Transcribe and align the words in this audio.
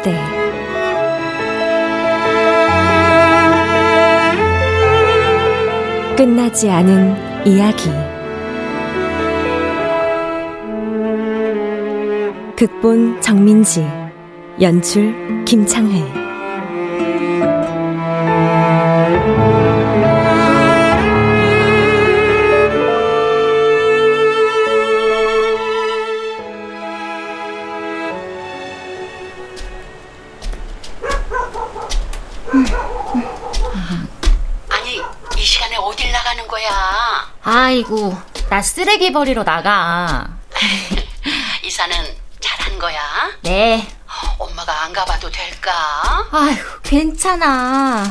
무대. 0.00 0.16
끝나지 6.16 6.70
않은 6.70 7.46
이야기. 7.46 7.90
극본 12.56 13.20
정민지 13.20 13.86
연출 14.60 15.44
김창회 15.46 16.29
아이고, 38.00 38.16
나 38.48 38.62
쓰레기 38.62 39.12
버리러 39.12 39.44
나가. 39.44 40.26
이사는 41.62 41.94
잘한 42.40 42.78
거야? 42.78 42.98
네. 43.42 43.86
엄마가 44.38 44.84
안 44.84 44.92
가봐도 44.92 45.30
될까? 45.30 45.70
아휴, 46.32 46.80
괜찮아. 46.82 48.04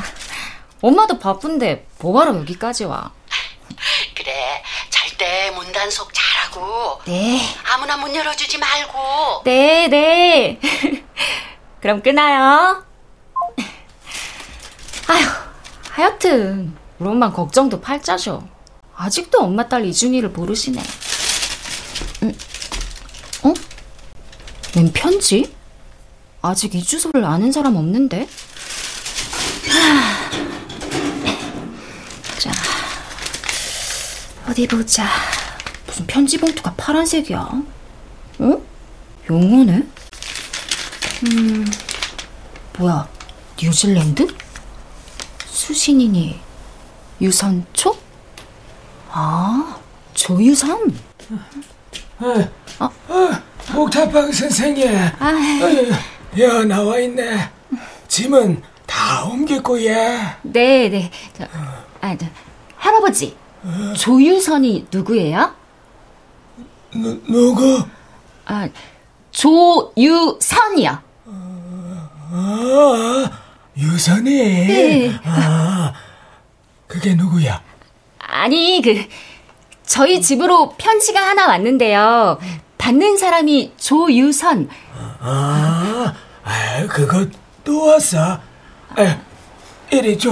엄마도 0.82 1.18
바쁜데 1.18 1.88
뭐하러 2.00 2.36
여기까지 2.38 2.86
와? 2.86 3.12
그래, 4.16 4.64
잘 4.92 5.10
때 5.18 5.52
문단속 5.52 6.12
잘하고. 6.14 7.02
네. 7.06 7.42
아무나 7.74 7.98
문 7.98 8.16
열어주지 8.16 8.58
말고. 8.60 9.42
네, 9.44 9.88
네. 9.88 10.60
그럼 11.82 12.02
끊어요. 12.04 12.86
아휴, 15.08 15.26
하여튼 15.92 16.78
우리 17.00 17.10
엄마 17.10 17.32
걱정도 17.32 17.82
팔자셔. 17.82 18.59
아직도 19.02 19.40
엄마 19.42 19.66
딸 19.66 19.86
이준이를 19.86 20.32
모르시네. 20.32 20.84
음, 22.24 22.34
어? 23.44 23.54
웬 24.76 24.92
편지? 24.92 25.56
아직 26.42 26.76
이 26.76 26.84
주소를 26.84 27.24
아는 27.24 27.50
사람 27.54 27.78
없는데? 27.78 28.28
자, 32.40 32.52
어디 34.50 34.68
보자. 34.68 35.08
무슨 35.88 36.06
편지 36.06 36.38
봉투가 36.38 36.74
파란색이야? 36.74 37.40
어? 38.40 38.62
영어네? 39.30 39.88
음, 41.24 41.66
뭐야, 42.78 43.08
뉴질랜드? 43.62 44.28
수신인이 45.48 46.38
유선초? 47.22 48.09
아, 49.12 49.78
조유선? 50.14 50.94
어, 52.20 52.50
어, 52.80 52.90
옥탑방 53.76 54.32
선생님. 54.32 54.88
아, 55.20 55.34
야, 56.40 56.64
나와 56.66 57.00
있네. 57.00 57.50
짐은 58.08 58.62
다 58.86 59.24
옮겼고, 59.26 59.82
예. 59.86 60.20
네, 60.44 60.90
네. 60.90 61.12
저, 61.34 61.46
아, 62.02 62.16
저, 62.18 62.26
할아버지. 62.76 63.36
어? 63.64 63.94
조유선이 63.98 64.88
누구예요? 64.92 65.54
누, 66.94 67.22
누구? 67.28 67.84
아, 68.46 68.68
조유선이요. 69.32 71.00
아, 72.32 73.32
유선이? 73.78 74.30
네. 74.30 75.20
아, 75.24 75.94
그게 76.88 77.16
누구야? 77.16 77.62
아니, 78.32 78.82
그, 78.84 78.96
저희 79.86 80.22
집으로 80.22 80.76
편지가 80.78 81.20
하나 81.20 81.48
왔는데요. 81.48 82.40
받는 82.78 83.18
사람이 83.18 83.74
조유선. 83.78 84.70
아, 85.20 86.14
아 86.44 86.88
그거 86.88 87.26
또 87.64 87.88
왔어? 87.88 88.40
에, 88.98 89.20
이리 89.92 90.18
줘. 90.18 90.32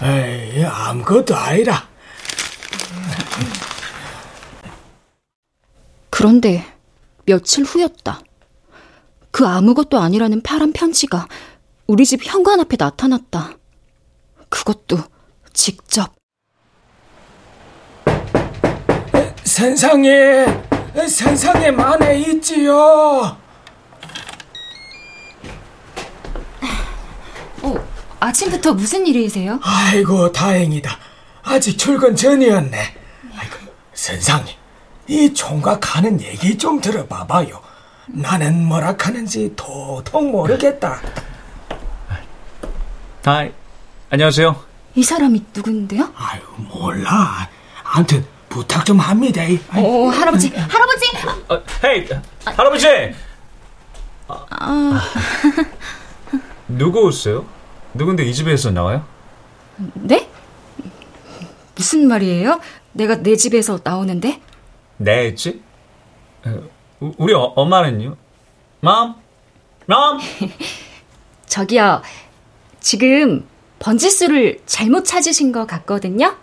아, 0.00 0.06
에이, 0.06 0.64
아무것도 0.64 1.36
아니라. 1.36 1.86
그런데 6.10 6.64
며칠 7.26 7.64
후였다. 7.64 8.20
그 9.30 9.46
아무것도 9.46 9.98
아니라는 9.98 10.42
파란 10.42 10.72
편지가 10.72 11.28
우리 11.86 12.06
집 12.06 12.24
현관 12.24 12.60
앞에 12.60 12.76
나타났다. 12.78 13.57
그것도 14.48 14.98
직접. 15.52 16.12
세상에, 19.44 20.46
세상에 21.08 21.70
만에 21.70 22.18
있지요. 22.20 23.36
어, 27.62 27.74
아침부터 28.20 28.74
무슨 28.74 29.06
일이세요? 29.06 29.58
아이고, 29.62 30.30
다행이다. 30.30 30.96
아직 31.42 31.76
출근 31.76 32.14
전이었네. 32.14 32.78
아이고, 33.36 33.56
선상이, 33.94 34.56
이 35.08 35.34
총각 35.34 35.96
하는 35.96 36.20
얘기 36.20 36.56
좀 36.56 36.80
들어봐봐요. 36.80 37.60
나는 38.06 38.64
뭐라 38.64 38.94
하는지 38.98 39.52
도통 39.56 40.30
모르겠다. 40.30 41.00
아, 43.24 43.48
안녕하세요. 44.10 44.56
이 44.94 45.02
사람이 45.02 45.44
누군데요? 45.54 46.10
아유, 46.16 46.40
몰라. 46.56 47.46
아무튼 47.84 48.24
부탁 48.48 48.86
좀 48.86 48.98
합니다. 48.98 49.42
어, 49.74 50.06
할아버지, 50.08 50.48
할아버지! 50.48 51.10
어, 51.50 51.62
헤이, 51.84 52.08
할아버지! 52.46 52.86
아, 54.28 54.46
아... 54.48 55.00
누구세요? 56.68 57.44
누군데 57.92 58.24
이 58.24 58.32
집에서 58.32 58.70
나와요? 58.70 59.04
네? 59.92 60.30
무슨 61.74 62.08
말이에요? 62.08 62.60
내가 62.92 63.16
내 63.16 63.36
집에서 63.36 63.78
나오는데? 63.84 64.40
내 64.96 65.34
집? 65.34 65.62
우리 67.00 67.34
어, 67.34 67.40
엄마는요? 67.56 68.16
맘? 68.80 69.16
맘? 69.84 70.18
저기요, 71.44 72.00
지금 72.80 73.46
번지수를 73.78 74.60
잘못 74.66 75.04
찾으신 75.04 75.52
것 75.52 75.66
같거든요? 75.66 76.36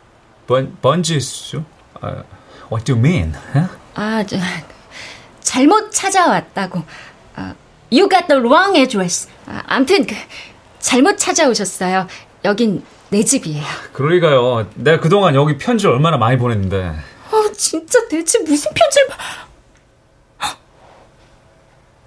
번, 0.48 0.78
번지수? 0.82 1.64
Uh, 2.02 2.24
what 2.72 2.86
do 2.86 2.94
you 2.94 3.00
mean? 3.00 3.34
Huh? 3.54 3.70
아, 3.96 4.24
저, 4.26 4.38
잘못 5.42 5.92
찾아왔다고. 5.92 6.84
Uh, 7.38 7.54
you 7.92 8.08
got 8.10 8.28
the 8.28 8.40
wrong 8.42 8.78
address. 8.78 9.28
아, 9.48 9.64
암튼, 9.66 10.06
그, 10.06 10.16
잘못 10.80 11.18
찾아오셨어요. 11.18 12.08
여긴 12.46 12.84
내 13.10 13.24
집이에요. 13.24 13.64
그러니까요. 13.94 14.70
내가 14.76 15.00
그동안 15.00 15.36
여기 15.36 15.58
편지를 15.58 15.94
얼마나 15.94 16.18
많이 16.18 16.38
보냈는데. 16.38 16.96
아, 17.32 17.52
진짜 17.58 18.08
대체 18.08 18.40
무슨 18.40 18.72
편지를. 18.74 19.08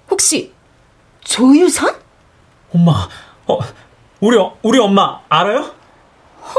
혹시, 0.09 0.51
조유선? 1.23 1.95
엄마, 2.73 3.07
어, 3.47 3.59
우리, 4.21 4.37
우리 4.63 4.79
엄마 4.79 5.21
알아요? 5.29 5.59
어, 5.61 6.53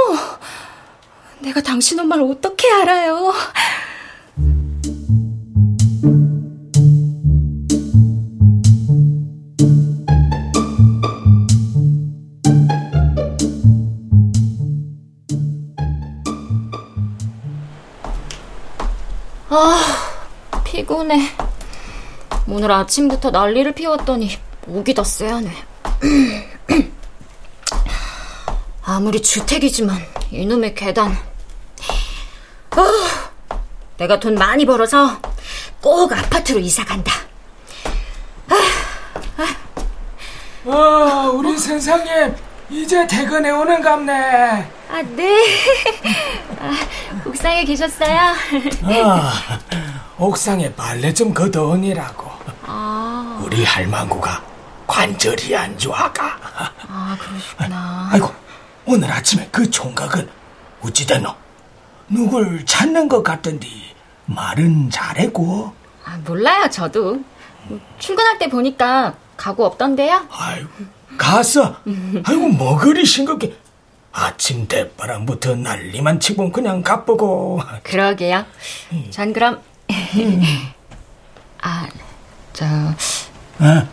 내가 1.41 1.61
당신 1.61 2.01
엄마를 2.01 2.25
어떻게 2.25 2.71
알아요? 2.73 3.33
아, 19.51 19.83
피곤해. 20.65 21.21
오늘 22.49 22.73
아침부터 22.73 23.31
난리를 23.31 23.73
피웠더니 23.73 24.31
목이 24.67 24.95
더 24.95 25.05
쎄하네. 25.05 25.51
아무리 28.91 29.23
주택이지만 29.23 30.05
이놈의 30.33 30.75
계단. 30.75 31.13
어, 31.13 32.83
내가 33.97 34.19
돈 34.19 34.35
많이 34.35 34.67
벌어서 34.67 35.17
꼭 35.81 36.13
아파트로 36.13 36.59
이사 36.59 36.85
간다. 36.85 37.13
아, 38.49 38.57
아. 39.37 40.69
어, 40.69 41.31
우리 41.31 41.57
선생님 41.57 42.35
이제 42.69 43.07
퇴근해 43.07 43.51
오는 43.51 43.81
갑네. 43.81 44.13
아, 44.91 45.03
네. 45.03 45.41
아, 46.59 46.77
옥상에 47.29 47.65
계셨어요? 47.65 48.35
아, 48.83 49.33
옥상에 50.19 50.75
빨래 50.75 51.15
좀 51.15 51.33
걷어오니라고. 51.33 52.29
아, 52.67 53.41
우리 53.45 53.65
할망구가 53.65 54.43
관절이 54.89 55.57
안 55.57 55.79
좋아가. 55.79 56.37
아 56.89 57.17
그러시구나. 57.21 58.09
아이고, 58.11 58.35
오늘 58.93 59.09
아침에 59.13 59.49
그 59.53 59.71
총각은 59.71 60.29
어찌 60.83 61.07
됐노? 61.07 61.33
누굴 62.09 62.67
찾는 62.67 63.07
것 63.07 63.23
같던데 63.23 63.69
말은 64.27 64.91
잘했고. 64.91 65.73
아, 66.05 66.19
몰라요, 66.25 66.69
저도. 66.69 67.21
출근할 68.01 68.39
때 68.39 68.49
보니까 68.49 69.15
가구 69.37 69.65
없던데요? 69.65 70.27
아이고, 70.29 70.69
갔어. 71.17 71.77
아이고, 72.25 72.49
뭐 72.49 72.77
그리 72.77 73.05
싱겁게. 73.07 73.57
아침 74.13 74.67
대바람부터 74.67 75.55
난리만 75.55 76.19
치고 76.19 76.51
그냥 76.51 76.83
가쁘고. 76.83 77.61
그러게요. 77.85 78.45
전 79.11 79.33
그럼 79.33 79.63
아, 81.63 81.89
저 82.53 82.65
어? 82.67 83.89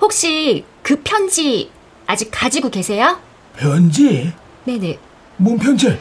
혹시 0.00 0.64
그 0.82 1.02
편지 1.02 1.70
아직 2.06 2.30
가지고 2.32 2.70
계세요? 2.70 3.18
편지? 3.56 4.32
네네. 4.64 4.98
뭔 5.36 5.58
편지? 5.58 5.98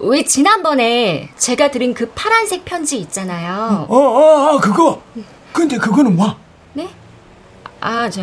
왜 0.00 0.22
지난번에 0.24 1.28
제가 1.36 1.70
들은 1.70 1.92
그 1.92 2.10
파란색 2.14 2.64
편지 2.64 2.98
있잖아요. 2.98 3.86
어, 3.88 3.96
어, 3.96 4.54
어, 4.54 4.58
그거. 4.60 5.02
근데 5.52 5.76
그거는 5.76 6.14
뭐? 6.16 6.36
네? 6.72 6.88
아, 7.80 8.08
저, 8.08 8.22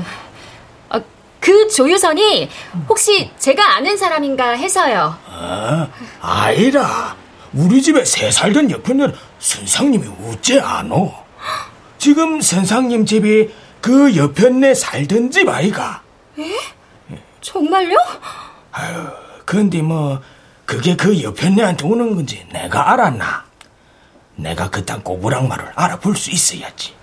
아, 0.90 1.02
그 1.40 1.68
조유선이 1.68 2.50
혹시 2.88 3.30
제가 3.38 3.76
아는 3.76 3.98
사람인가 3.98 4.52
해서요. 4.52 5.16
아, 5.28 5.88
아이라. 6.22 7.16
우리 7.54 7.82
집에 7.82 8.04
새 8.04 8.32
살던 8.32 8.70
옆편녀 8.72 9.12
선상님이 9.40 10.08
어째 10.28 10.60
안 10.60 10.92
오? 10.92 11.14
지금 11.98 12.42
선상님 12.42 13.06
집이 13.06 13.50
그 13.82 14.16
옆편네 14.16 14.74
살던 14.74 15.32
집 15.32 15.48
아이가. 15.50 16.02
정말요? 17.46 17.96
근데 19.46 19.82
뭐 19.84 20.20
그게 20.66 20.96
그 20.96 21.22
옆편네한테 21.22 21.86
오는 21.86 22.16
건지 22.16 22.44
내가 22.52 22.92
알았나? 22.92 23.46
내가 24.36 24.70
그딴 24.72 25.04
꼬부랑말을 25.04 25.74
알아볼 25.76 26.18
수 26.18 26.32
있어야지. 26.32 26.94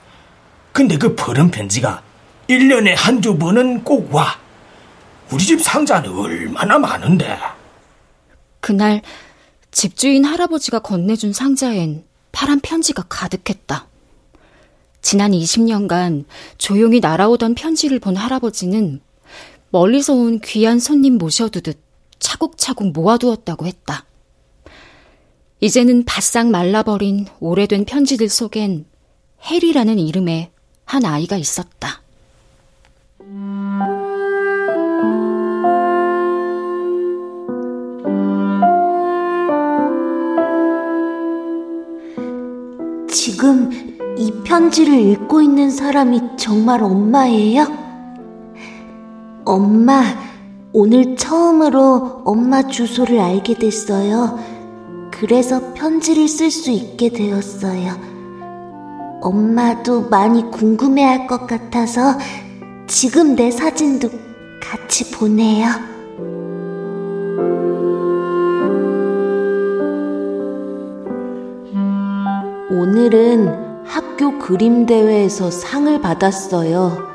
근데 0.72 0.98
그 0.98 1.14
푸른 1.14 1.50
편지가 1.50 2.02
1년에 2.50 2.94
한두 2.96 3.38
번은 3.38 3.84
꼭 3.84 4.12
와. 4.12 4.36
우리 5.30 5.44
집 5.44 5.62
상자는 5.62 6.10
얼마나 6.12 6.76
많은데. 6.76 7.38
그날 8.60 9.00
집주인 9.70 10.24
할아버지가 10.24 10.80
건네준 10.80 11.32
상자엔 11.32 12.04
파란 12.32 12.58
편지가 12.60 13.04
가득했다. 13.08 13.86
지난 15.02 15.30
20년간 15.30 16.24
조용히 16.58 16.98
날아오던 17.00 17.54
편지를 17.54 18.00
본 18.00 18.16
할아버지는 18.16 19.00
멀리서 19.72 20.12
온 20.12 20.38
귀한 20.44 20.78
손님 20.78 21.16
모셔두듯 21.16 21.80
차곡차곡 22.18 22.92
모아두었다고 22.92 23.66
했다. 23.66 24.04
이제는 25.60 26.04
바싹 26.04 26.48
말라버린 26.48 27.26
오래된 27.40 27.86
편지들 27.86 28.28
속엔 28.28 28.84
해리라는 29.44 29.98
이름의 29.98 30.50
한 30.84 31.04
아이가 31.06 31.38
있었다. 31.38 32.02
지금 43.08 43.70
이 44.18 44.30
편지를 44.44 45.00
읽고 45.12 45.40
있는 45.40 45.70
사람이 45.70 46.20
정말 46.36 46.82
엄마예요? 46.82 47.81
엄마, 49.44 50.02
오늘 50.72 51.16
처음으로 51.16 52.22
엄마 52.24 52.62
주소를 52.66 53.20
알게 53.20 53.54
됐어요. 53.54 54.38
그래서 55.10 55.72
편지를 55.74 56.28
쓸 56.28 56.50
수 56.50 56.70
있게 56.70 57.10
되었어요. 57.10 57.92
엄마도 59.20 60.08
많이 60.08 60.50
궁금해 60.50 61.04
할 61.04 61.26
것 61.26 61.46
같아서 61.46 62.18
지금 62.86 63.36
내 63.36 63.50
사진도 63.50 64.08
같이 64.60 65.10
보내요. 65.12 65.68
오늘은 72.70 73.84
학교 73.84 74.38
그림 74.38 74.86
대회에서 74.86 75.50
상을 75.50 76.00
받았어요. 76.00 77.11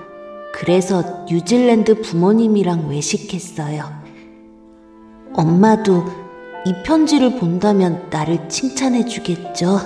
그래서 0.59 1.23
뉴질랜드 1.29 2.01
부모님이랑 2.01 2.89
외식했어요. 2.89 3.83
엄마도 5.35 6.03
이 6.65 6.73
편지를 6.83 7.37
본다면 7.37 8.07
나를 8.09 8.49
칭찬해 8.49 9.05
주겠죠. 9.05 9.79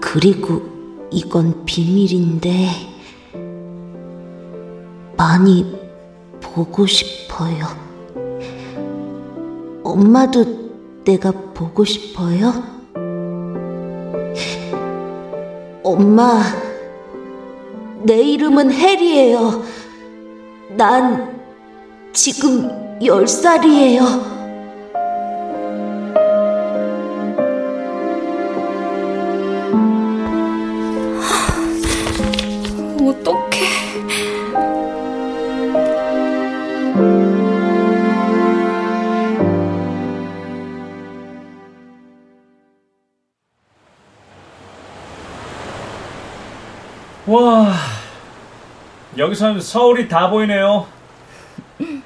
그리고 0.00 0.62
이건 1.10 1.66
비밀인데 1.66 2.68
많이 5.18 5.78
보고 6.40 6.86
싶어요. 6.86 7.66
엄마도 9.84 10.70
내가 11.04 11.32
보고 11.52 11.84
싶어요? 11.84 12.54
엄마, 15.84 16.67
내 18.02 18.22
이름은 18.22 18.72
해리예요. 18.72 19.62
난 20.76 21.40
지금 22.12 22.98
열 23.04 23.26
살이에요. 23.26 24.38
어떡해. 33.00 33.58
와, 47.26 47.87
여기선 49.18 49.60
서울이 49.60 50.08
다 50.08 50.30
보이네요. 50.30 50.86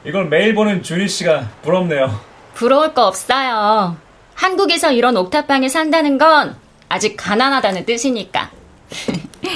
이걸 0.04 0.28
매일 0.28 0.54
보는 0.54 0.82
준희 0.82 1.06
씨가 1.08 1.50
부럽네요. 1.62 2.18
부러울 2.54 2.94
거 2.94 3.06
없어요. 3.06 3.96
한국에서 4.34 4.90
이런 4.92 5.16
옥탑방에 5.18 5.68
산다는 5.68 6.16
건 6.16 6.56
아직 6.88 7.16
가난하다는 7.16 7.84
뜻이니까. 7.84 8.50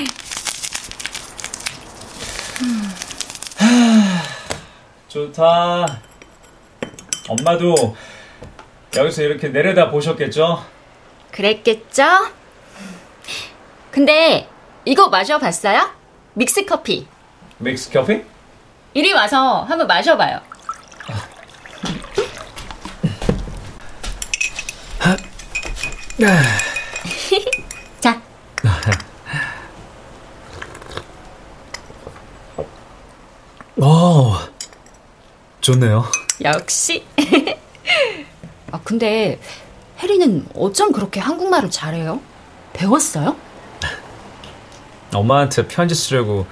좋다. 5.08 6.00
엄마도 7.28 7.96
여기서 8.94 9.22
이렇게 9.22 9.48
내려다 9.48 9.90
보셨겠죠? 9.90 10.62
그랬겠죠? 11.32 12.04
근데 13.90 14.46
이거 14.84 15.08
마셔봤어요? 15.08 15.90
믹스 16.34 16.66
커피. 16.66 17.06
믹스 17.58 17.90
커피? 17.90 18.22
이리 18.94 19.12
와서 19.12 19.62
한번 19.64 19.86
마셔봐요. 19.86 20.40
자, 28.00 28.20
오, 33.76 34.32
좋네요. 35.60 36.04
역시. 36.42 37.04
아, 38.72 38.80
근데 38.82 39.38
혜리는 39.98 40.46
어쩜 40.54 40.92
그렇게 40.92 41.20
한국말을 41.20 41.70
잘해요? 41.70 42.20
배웠어요? 42.72 43.36
엄마한테 45.14 45.66
편지 45.68 45.94
쓰려고 45.94 46.46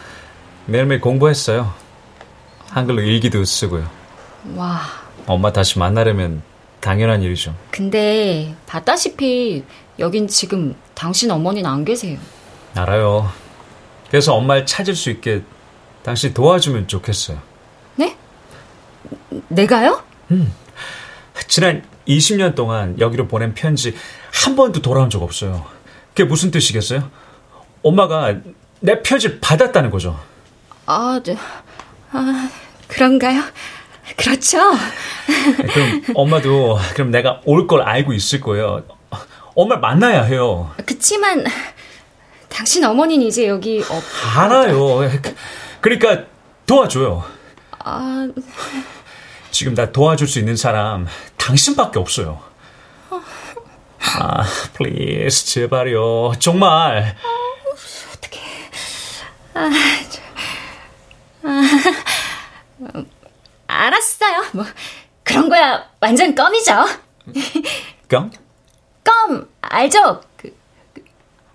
매일매일 0.67 1.01
공부했어요. 1.01 1.73
한글로 2.71 3.03
일기도 3.03 3.45
쓰고요. 3.45 3.89
와, 4.57 4.81
엄마 5.27 5.53
다시 5.53 5.79
만나려면 5.79 6.43
당연한 6.81 7.23
일이죠. 7.23 7.55
근데 7.71 8.55
봤다시피 8.67 9.65
여긴 9.99 10.29
지금 10.29 10.75
당신 10.95 11.31
어머니는 11.31 11.69
안 11.69 11.85
계세요. 11.85 12.19
알아요. 12.75 13.31
그래서 14.11 14.35
엄마를 14.35 14.67
찾을 14.67 14.95
수 14.95 15.11
있게 15.11 15.43
당신 16.03 16.35
도와주면 16.35 16.89
좋겠어요. 16.89 17.39
네? 17.97 18.17
내가요? 19.49 20.03
지난 21.49 21.85
20년 22.07 22.55
동안 22.55 22.99
여기로 22.99 23.29
보낸 23.29 23.55
편지 23.55 23.95
한 24.33 24.57
번도 24.57 24.83
돌아온 24.83 25.09
적 25.09 25.23
없어요. 25.23 25.65
그게 26.09 26.25
무슨 26.25 26.51
뜻이겠어요? 26.51 27.11
엄마가 27.83 28.35
내 28.81 29.03
편지 29.03 29.41
받았다는 29.41 29.91
거죠. 29.91 30.19
아, 30.87 31.21
저, 31.25 31.35
아, 32.13 32.51
그런가요? 32.89 33.43
그렇죠. 34.17 34.59
그럼 35.73 36.03
엄마도 36.15 36.79
그럼 36.95 37.11
내가 37.11 37.41
올 37.45 37.67
걸 37.67 37.83
알고 37.83 38.13
있을 38.13 38.41
거예요. 38.41 38.85
엄마를 39.55 39.81
만나야 39.81 40.23
해요. 40.25 40.73
그치만 40.85 41.45
당신 42.49 42.85
어머니는 42.85 43.27
이제 43.27 43.49
여기 43.49 43.83
없. 43.89 44.03
알아요. 44.37 45.01
그러니까 45.81 46.25
도와줘요. 46.67 47.25
아, 47.79 48.29
지금 49.51 49.75
나 49.75 49.91
도와줄 49.91 50.27
수 50.29 50.39
있는 50.39 50.57
사람 50.57 51.07
당신밖에 51.37 51.99
없어요. 51.99 52.41
아, 54.19 54.43
please 54.75 55.47
제발요. 55.47 56.33
정말. 56.39 57.17
어떻게? 58.13 58.41
아, 59.55 59.71
저, 60.11 60.21
아, 61.45 61.63
알았어요. 63.67 64.45
뭐 64.53 64.65
그런 65.23 65.49
거야 65.49 65.85
완전 66.01 66.35
껌이죠. 66.35 66.73
껌? 68.09 68.31
껌 69.03 69.49
알죠? 69.61 70.21
그, 70.37 70.57
그 70.95 71.03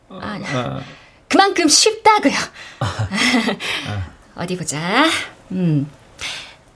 아, 0.09 0.39
아. 0.43 0.81
그만큼 1.27 1.67
쉽다고요. 1.67 2.33
어디 4.35 4.57
보자. 4.57 5.05
음. 5.51 5.89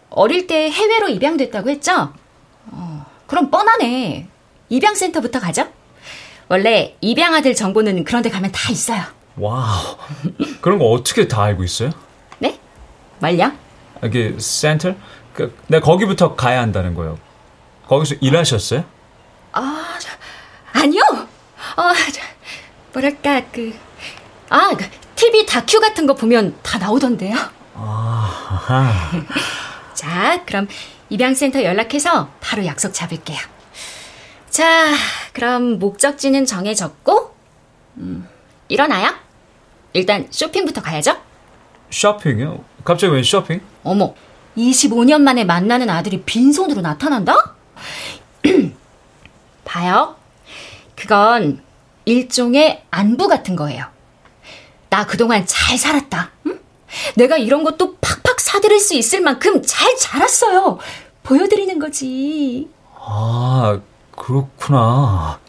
어릴 0.09 0.45
때 0.47 0.69
해외로 0.69 1.09
입양됐다고 1.09 1.69
했죠? 1.69 2.13
어, 2.67 3.05
그럼 3.25 3.49
뻔하네. 3.49 4.27
입양센터부터 4.69 5.39
가죠? 5.39 5.71
원래 6.49 6.95
입양아들 7.01 7.55
정보는 7.55 8.03
그런 8.03 8.21
데 8.21 8.29
가면 8.29 8.51
다 8.51 8.71
있어요. 8.71 9.03
wow. 9.35 9.97
그런 10.61 10.77
거 10.77 10.85
어떻게 10.85 11.27
다 11.27 11.43
알고 11.43 11.63
있어요? 11.63 11.91
네? 13.23 13.37
말요? 13.37 13.51
이게 14.03 14.35
센터? 14.37 14.93
그, 15.33 15.57
내 15.67 15.79
거기부터 15.79 16.35
가야 16.35 16.61
한다는 16.61 16.93
거예요. 16.93 17.17
거기서 17.87 18.15
일하셨어요? 18.19 18.83
아, 19.53 19.85
아니요. 20.73 21.01
어, 21.77 21.93
뭐랄까 22.91 23.41
그 23.51 23.73
아, 24.49 24.69
그 24.75 24.85
TV 25.15 25.45
다큐 25.45 25.79
같은 25.79 26.05
거 26.05 26.13
보면 26.13 26.55
다 26.61 26.77
나오던데요. 26.77 27.35
아. 27.75 29.11
자, 29.93 30.43
그럼 30.45 30.67
입양센터 31.09 31.63
연락해서 31.63 32.29
바로 32.41 32.65
약속 32.65 32.93
잡을게요. 32.93 33.39
자, 34.49 34.93
그럼 35.33 35.79
목적지는 35.79 36.45
정해졌고, 36.45 37.35
음, 37.97 38.27
일어나요? 38.67 39.15
일단 39.93 40.27
쇼핑부터 40.29 40.81
가야죠? 40.81 41.17
쇼핑이요? 41.89 42.63
갑자기 42.83 43.13
웬 43.13 43.23
쇼핑? 43.23 43.61
어머, 43.83 44.13
25년 44.57 45.21
만에 45.21 45.43
만나는 45.45 45.89
아들이 45.89 46.21
빈손으로 46.21 46.81
나타난다? 46.81 47.55
봐요. 49.65 50.15
그건 50.95 51.61
일종의 52.05 52.83
안부 52.91 53.27
같은 53.27 53.55
거예요. 53.55 53.85
나 54.89 55.05
그동안 55.05 55.45
잘 55.45 55.77
살았다. 55.77 56.31
응? 56.47 56.59
내가 57.15 57.37
이런 57.37 57.63
것도 57.63 57.95
팍팍 57.99 58.39
사드릴 58.39 58.79
수 58.79 58.93
있을 58.93 59.21
만큼 59.21 59.61
잘 59.65 59.95
자랐어요. 59.97 60.77
보여드리는 61.23 61.79
거지. 61.79 62.69
아, 62.95 63.79
그렇구나. 64.11 65.39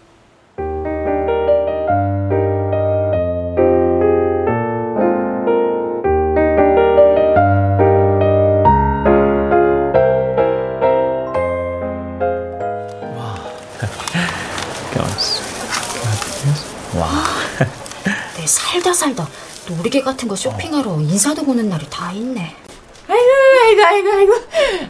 와. 16.99 17.25
내 18.37 18.47
살다 18.47 18.92
살다 18.92 19.28
놀이개 19.68 20.02
같은 20.02 20.28
거 20.28 20.37
쇼핑하러 20.37 21.00
인사도 21.00 21.44
보는 21.44 21.68
날이 21.68 21.88
다 21.90 22.12
있네. 22.12 22.54
아이고, 23.06 23.85
아이고, 23.85 24.11
아이고, 24.11 24.35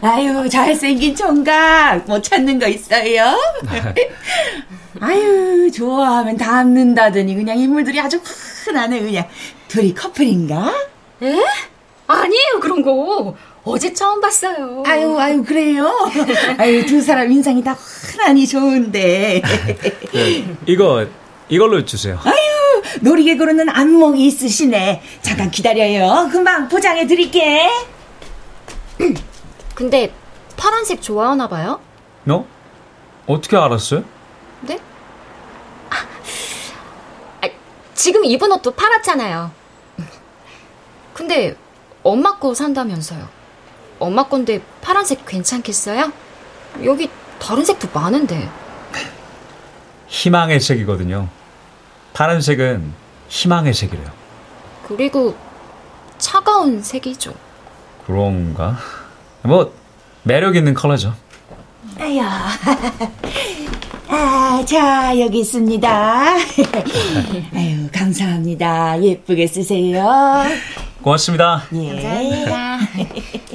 아이고. 0.01 0.41
아유, 0.41 0.49
잘생긴 0.49 1.15
총각. 1.15 2.05
뭐 2.07 2.21
찾는 2.21 2.59
거 2.59 2.67
있어요? 2.67 3.37
아유, 5.01 5.69
좋아하면 5.71 6.37
닮는다더니 6.37 7.35
그냥 7.35 7.57
인물들이 7.57 7.99
아주 7.99 8.19
흔하네, 8.23 9.01
그냥. 9.01 9.27
둘이 9.67 9.93
커플인가? 9.93 10.73
에? 11.21 11.43
아니에요, 12.07 12.59
그런 12.61 12.81
거. 12.81 13.35
어제 13.65 13.91
처음 13.93 14.21
봤어요. 14.21 14.83
아유, 14.85 15.19
아유, 15.19 15.43
그래요? 15.43 15.91
아유, 16.59 16.85
두 16.85 17.01
사람 17.01 17.31
인상이 17.31 17.63
다 17.63 17.73
흔하니 17.73 18.47
좋은데. 18.47 19.41
네, 20.13 20.57
이거, 20.67 21.07
이걸로 21.49 21.83
주세요. 21.83 22.19
아유, 22.23 22.83
놀이개구르는 23.01 23.67
안목이 23.69 24.23
있으시네. 24.27 25.01
잠깐 25.23 25.49
기다려요. 25.49 26.29
금방 26.31 26.69
포장해 26.69 27.07
드릴게. 27.07 27.71
근데 29.73 30.13
파란색 30.55 31.01
좋아하나 31.01 31.47
봐요? 31.49 31.81
너? 32.23 32.45
어떻게 33.25 33.57
알았어요? 33.57 34.03
네? 34.61 34.79
아, 35.89 35.95
아, 37.41 37.49
지금 37.95 38.23
입은 38.25 38.51
옷도 38.51 38.71
파랗잖아요. 38.71 39.51
근데 41.15 41.57
엄마 42.03 42.37
거 42.37 42.53
산다면서요. 42.53 43.34
엄마 44.05 44.23
건데 44.27 44.61
파란색 44.81 45.25
괜찮겠어요? 45.25 46.11
여기 46.83 47.09
다른 47.39 47.65
색도 47.65 47.89
많은데. 47.93 48.49
희망의 50.07 50.59
색이거든요. 50.59 51.27
파란색은 52.13 52.93
희망의 53.27 53.73
색이래요. 53.73 54.09
그리고 54.87 55.35
차가운 56.17 56.81
색이죠. 56.81 57.33
그런가? 58.05 58.77
뭐 59.41 59.73
매력 60.23 60.55
있는 60.55 60.73
컬러죠. 60.73 61.13
아유, 61.99 62.21
아, 64.07 64.63
자 64.65 65.19
여기 65.19 65.39
있습니다. 65.39 65.87
아유, 67.55 67.89
감사합니다. 67.91 69.01
예쁘게 69.01 69.47
쓰세요. 69.47 70.43
고맙습니다. 71.01 71.63
예. 71.73 72.01
감사합니다. 72.01 72.79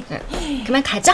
그만 0.65 0.83
가자. 0.83 1.13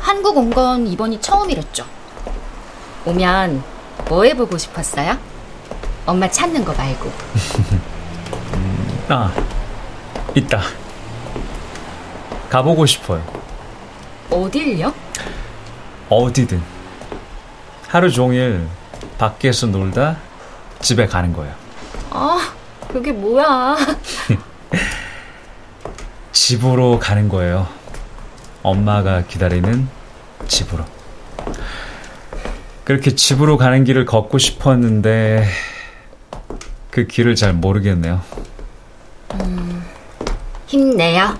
한국 0.00 0.36
온 0.36 0.50
건 0.50 0.86
이번이 0.86 1.20
처음이랬죠. 1.20 1.84
오면 3.06 3.62
뭐 4.08 4.24
해보고 4.24 4.58
싶었어요? 4.58 5.16
엄마 6.06 6.28
찾는 6.28 6.64
거 6.64 6.72
말고. 6.72 7.10
아, 9.08 9.32
있다. 10.34 10.60
가보고 12.50 12.84
싶어요. 12.86 13.22
어딜요? 14.30 14.92
어디든. 16.08 16.62
하루 17.88 18.10
종일 18.10 18.66
밖에서 19.18 19.66
놀다 19.66 20.16
집에 20.80 21.06
가는 21.06 21.32
거예요. 21.32 21.54
아, 22.92 22.94
그게 22.94 23.10
뭐야? 23.12 23.74
집으로 26.32 26.98
가는 26.98 27.28
거예요. 27.30 27.66
엄마가 28.62 29.22
기다리는 29.26 29.88
집으로. 30.46 30.84
그렇게 32.84 33.14
집으로 33.14 33.56
가는 33.56 33.84
길을 33.84 34.04
걷고 34.04 34.36
싶었는데 34.38 35.46
그 36.90 37.06
길을 37.06 37.34
잘 37.34 37.54
모르겠네요. 37.54 38.20
음, 39.34 39.82
힘내요. 40.66 41.38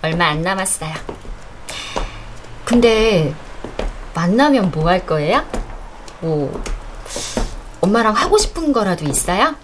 얼마 0.00 0.28
안 0.28 0.40
남았어요. 0.42 0.94
근데 2.64 3.34
만나면 4.14 4.70
뭐 4.70 4.88
할 4.88 5.04
거예요? 5.04 5.44
뭐 6.20 6.62
엄마랑 7.82 8.14
하고 8.14 8.38
싶은 8.38 8.72
거라도 8.72 9.04
있어요? 9.04 9.54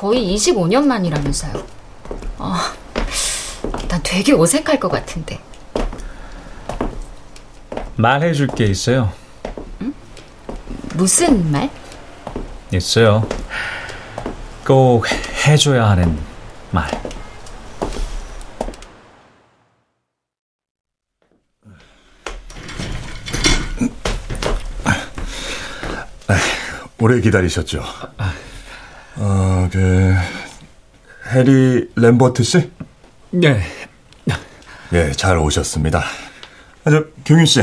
거의 0.00 0.34
25년 0.34 0.86
만이라면서요. 0.86 1.62
아, 2.38 2.74
난 3.86 4.00
되게 4.02 4.32
어색할 4.32 4.80
것 4.80 4.88
같은데. 4.88 5.38
말해줄 7.96 8.46
게 8.46 8.64
있어요. 8.64 9.12
응? 9.82 9.92
무슨 10.94 11.52
말? 11.52 11.68
있어요. 12.72 13.28
꼭 14.66 15.04
해줘야 15.46 15.90
하는 15.90 16.18
말. 16.70 16.90
오래 26.98 27.20
기다리셨죠? 27.20 27.82
어, 29.22 29.68
그 29.70 30.14
해리 31.30 31.90
램버트 31.94 32.42
씨? 32.42 32.70
네. 33.30 33.60
예, 34.94 35.12
잘 35.12 35.36
오셨습니다. 35.36 36.02
아, 36.84 36.90
저 36.90 37.04
경윤 37.24 37.44
씨, 37.44 37.60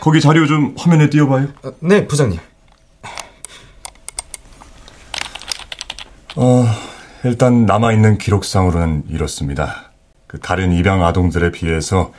거기 0.00 0.20
자료 0.20 0.46
좀 0.46 0.72
화면에 0.78 1.10
띄워봐요. 1.10 1.48
네, 1.80 2.06
부장님. 2.06 2.38
어, 6.36 6.64
일단 7.24 7.66
남아있는 7.66 8.18
기록상으로는 8.18 9.04
이렇습니다. 9.08 9.90
그 10.28 10.38
다른 10.38 10.72
입양 10.72 11.04
아동들에 11.04 11.50
비해서 11.50 12.12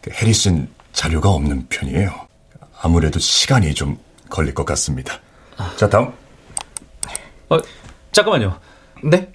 그 0.00 0.10
해리 0.12 0.32
씨는 0.32 0.68
자료가 0.94 1.28
없는 1.28 1.66
편이에요. 1.68 2.10
아무래도 2.80 3.18
시간이 3.18 3.74
좀 3.74 3.98
걸릴 4.30 4.54
것 4.54 4.64
같습니다. 4.64 5.20
자, 5.76 5.90
다음. 5.90 6.10
어, 7.50 7.58
잠깐만요. 8.14 8.58
네? 9.02 9.32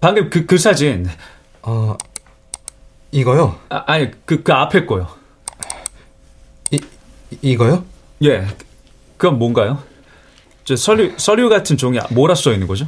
방금 0.00 0.28
그, 0.28 0.44
그 0.44 0.58
사진. 0.58 1.08
어, 1.62 1.96
이거요? 3.10 3.58
아, 3.70 3.84
아니, 3.86 4.10
그, 4.26 4.42
그 4.42 4.52
앞에 4.52 4.84
거요. 4.84 5.08
이, 6.70 6.78
이거요? 7.40 7.84
예. 8.22 8.46
그건 9.16 9.38
뭔가요? 9.38 9.82
저 10.64 10.76
서류, 10.76 11.14
서류 11.16 11.48
같은 11.48 11.78
종이 11.78 11.98
뭐라 12.10 12.34
써 12.34 12.52
있는 12.52 12.66
거죠? 12.66 12.86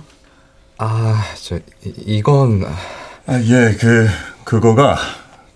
아, 0.77 1.25
저, 1.43 1.57
이, 1.57 1.95
이건. 2.05 2.65
아, 3.27 3.41
예, 3.41 3.77
그, 3.81 4.09
그거가 4.45 4.99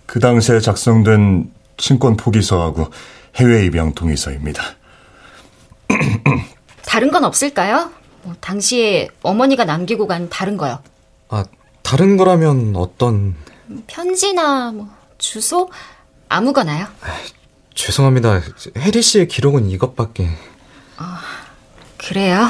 그 0.06 0.18
당시에 0.18 0.61
작성된 0.61 1.52
친권 1.76 2.16
포기서하고 2.16 2.90
해외 3.37 3.66
입양 3.66 3.92
동의서입니다. 3.92 4.62
다른 6.87 7.11
건 7.11 7.25
없을까요? 7.25 7.90
뭐, 8.23 8.35
당시에 8.41 9.09
어머니가 9.23 9.64
남기고 9.64 10.07
간 10.07 10.29
다른 10.29 10.57
거요. 10.57 10.79
아, 11.29 11.45
다른 11.83 12.17
거라면 12.17 12.75
어떤. 12.76 13.35
편지나 13.87 14.73
뭐 14.73 14.88
주소 15.19 15.71
아무거나요. 16.29 16.87
죄송합니다. 17.75 18.41
해리 18.79 19.02
씨의 19.02 19.29
기록은 19.29 19.69
이것밖에. 19.71 20.29
아, 20.97 21.21
그래요? 21.99 22.49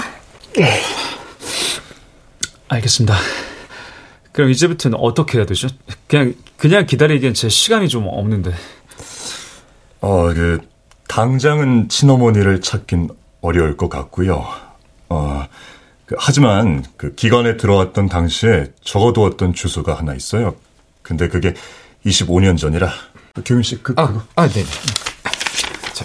알겠습니다. 2.68 3.14
그럼 4.32 4.50
이제부터는 4.50 4.98
어떻게 4.98 5.38
해야 5.38 5.46
되죠? 5.46 5.68
그냥 6.08 6.34
그냥 6.56 6.86
기다리기엔 6.86 7.34
제 7.34 7.48
시간이 7.48 7.88
좀 7.88 8.06
없는데. 8.08 8.52
어, 10.00 10.32
그 10.34 10.60
당장은 11.08 11.88
친어머니를 11.88 12.60
찾긴 12.62 13.10
어려울 13.42 13.76
것 13.76 13.88
같고요. 13.88 14.46
어, 15.12 15.46
그, 16.06 16.16
하지만 16.18 16.84
그 16.96 17.14
기관에 17.14 17.56
들어왔던 17.56 18.08
당시에 18.08 18.72
적어두었던 18.82 19.54
주소가 19.54 19.94
하나 19.94 20.14
있어요. 20.14 20.54
근데 21.02 21.28
그게 21.28 21.54
25년 22.06 22.56
전이라. 22.56 22.90
교윤 23.44 23.62
씨, 23.62 23.82
그, 23.82 23.94
아, 23.96 24.06
그거. 24.06 24.22
아, 24.36 24.48
네. 24.48 24.64
자, 25.94 26.04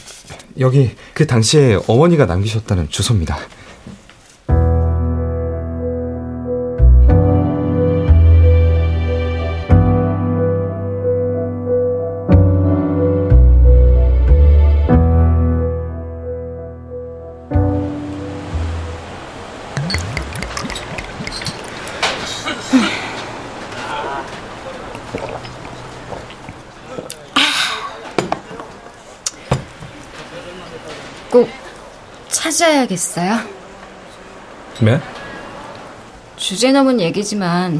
여기 0.60 0.92
그 1.14 1.26
당시에 1.26 1.80
어머니가 1.88 2.26
남기셨다는 2.26 2.90
주소입니다. 2.90 3.38
찾아야겠어요. 32.58 33.38
네? 34.82 35.00
주제 36.38 36.72
넘은 36.72 37.00
얘기지만 37.00 37.80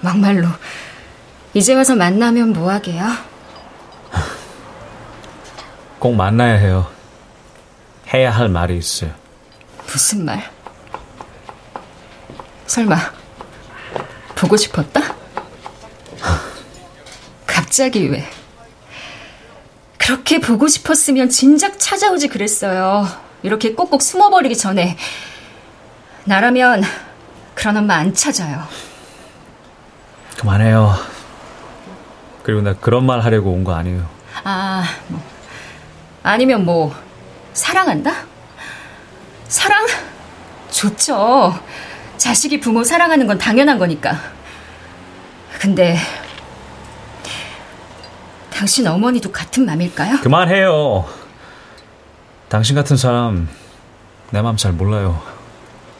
막말로 0.00 0.48
이제 1.52 1.74
와서 1.74 1.94
만나면 1.94 2.54
뭐하게요? 2.54 3.04
꼭 5.98 6.14
만나야 6.14 6.54
해요. 6.54 6.90
해야 8.14 8.30
할 8.30 8.48
말이 8.48 8.78
있어요. 8.78 9.10
무슨 9.86 10.24
말? 10.24 10.50
설마 12.66 12.96
보고 14.34 14.56
싶었다? 14.56 15.14
갑자기 17.46 18.08
왜? 18.08 18.26
그렇게 19.98 20.40
보고 20.40 20.68
싶었으면 20.68 21.28
진작 21.28 21.78
찾아오지 21.78 22.28
그랬어요. 22.28 23.27
이렇게 23.42 23.74
꼭꼭 23.74 24.02
숨어버리기 24.02 24.56
전에 24.56 24.96
나라면 26.24 26.82
그런 27.54 27.76
엄마 27.76 27.94
안 27.96 28.12
찾아요. 28.14 28.62
그만해요. 30.38 30.94
그리고 32.42 32.62
나 32.62 32.72
그런 32.74 33.04
말 33.06 33.20
하려고 33.20 33.50
온 33.52 33.64
거 33.64 33.74
아니에요. 33.74 34.06
아, 34.44 34.84
뭐. 35.08 35.20
아니면 36.22 36.64
뭐, 36.64 36.94
사랑한다? 37.52 38.12
사랑? 39.48 39.86
좋죠. 40.70 41.58
자식이 42.16 42.60
부모 42.60 42.84
사랑하는 42.84 43.26
건 43.26 43.38
당연한 43.38 43.78
거니까. 43.78 44.16
근데, 45.60 45.96
당신 48.52 48.86
어머니도 48.86 49.32
같은 49.32 49.64
맘일까요? 49.66 50.20
그만해요. 50.20 51.04
당신 52.48 52.74
같은 52.74 52.96
사람 52.96 53.48
내 54.30 54.42
마음 54.42 54.56
잘 54.56 54.72
몰라요. 54.72 55.22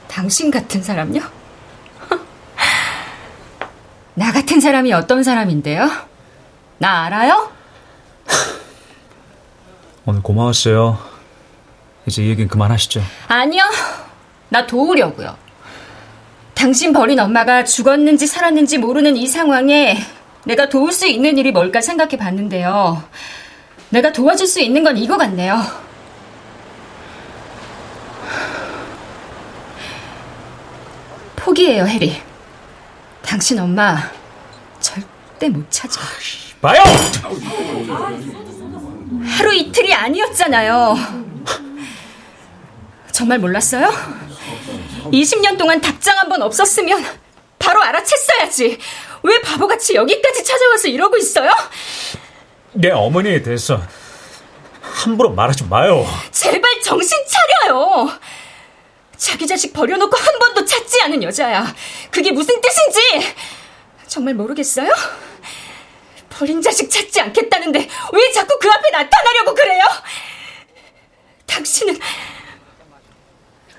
당신 0.09 0.51
같은 0.51 0.83
사람요? 0.83 1.21
나 4.15 4.33
같은 4.33 4.61
사람이 4.61 4.93
어떤 4.93 5.23
사람인데요? 5.23 5.89
나 6.79 7.05
알아요? 7.05 7.53
오늘 10.07 10.23
고마웠어요. 10.23 10.99
이제 12.07 12.25
이 12.25 12.31
얘기는 12.31 12.49
그만하시죠. 12.49 13.03
아니요. 13.29 13.63
나 14.49 14.67
도우려고요. 14.67 15.37
당신 16.55 16.93
버린 16.95 17.21
엄마가 17.21 17.65
죽었는지 17.65 18.27
살았는지 18.27 18.79
모르는 18.79 19.17
이 19.17 19.27
상황에 19.27 19.99
내가 20.45 20.71
도울 20.71 20.93
수 20.93 21.07
있는 21.07 21.37
일이 21.37 21.53
뭘까 21.53 21.83
생각해 21.83 22.17
봤는데요. 22.17 23.05
내가 23.91 24.13
도와줄 24.13 24.47
수 24.47 24.61
있는 24.61 24.83
건 24.83 24.97
이거 24.97 25.19
같네요. 25.19 25.63
포기해요, 31.41 31.87
해리. 31.87 32.21
당신 33.23 33.59
엄마 33.59 33.97
절대 34.81 35.49
못 35.49 35.71
찾아. 35.71 36.01
봐요! 36.61 36.83
하루 39.37 39.55
이틀이 39.55 39.95
아니었잖아요. 39.95 40.97
정말 43.13 43.39
몰랐어요? 43.39 43.89
20년 45.13 45.57
동안 45.59 45.81
답장 45.81 46.17
한 46.19 46.29
번 46.29 46.43
없었으면 46.43 47.05
바로 47.59 47.81
알아챘어야지. 47.83 48.79
왜 49.23 49.41
바보같이 49.41 49.95
여기까지 49.95 50.45
찾아와서 50.45 50.89
이러고 50.89 51.17
있어요? 51.17 51.51
내 52.73 52.91
어머니에 52.91 53.43
대해서 53.43 53.81
함부로 54.81 55.31
말하지 55.31 55.65
마요. 55.65 56.07
제발 56.31 56.63
정신 56.83 57.17
차려요. 57.27 58.11
자기 59.19 59.47
자식 59.47 59.73
버려놓고 59.73 60.17
한 60.17 60.39
번도 60.39 60.65
찾지 60.65 61.03
않은 61.03 61.23
여자야. 61.25 61.75
그게 62.11 62.31
무슨 62.31 62.59
뜻인지 62.61 63.35
정말 64.07 64.35
모르겠어요? 64.35 64.91
버린 66.31 66.63
자식 66.63 66.89
찾지 66.89 67.21
않겠다는데 67.21 67.79
왜 68.13 68.33
자꾸 68.33 68.57
그 68.61 68.71
앞에 68.71 68.91
나타나려고 68.91 69.55
그래요? 69.55 69.85
당신은 71.47 71.99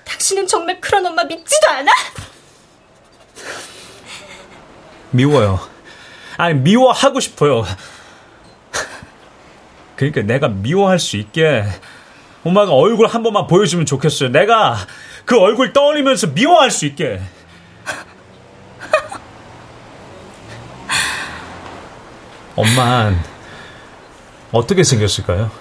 당신은 0.04 0.46
정말 0.46 0.78
그런 0.80 1.06
엄마 1.06 1.24
믿지도 1.24 1.68
않아? 1.68 1.90
미워요. 5.10 5.58
아니 6.36 6.54
미워하고 6.54 7.18
싶어요. 7.18 7.64
그러니까 9.96 10.20
내가 10.22 10.48
미워할 10.48 10.98
수 10.98 11.16
있게 11.16 11.64
엄마가 12.44 12.72
얼굴 12.72 13.06
한 13.06 13.22
번만 13.22 13.46
보여주면 13.46 13.86
좋겠어요. 13.86 14.30
내가 14.30 14.76
그 15.30 15.38
얼굴 15.38 15.72
떠올리면서 15.72 16.26
미워할 16.32 16.72
수 16.72 16.86
있게. 16.86 17.20
엄만 22.56 23.22
어떻게 24.50 24.82
생겼을까요? 24.82 25.52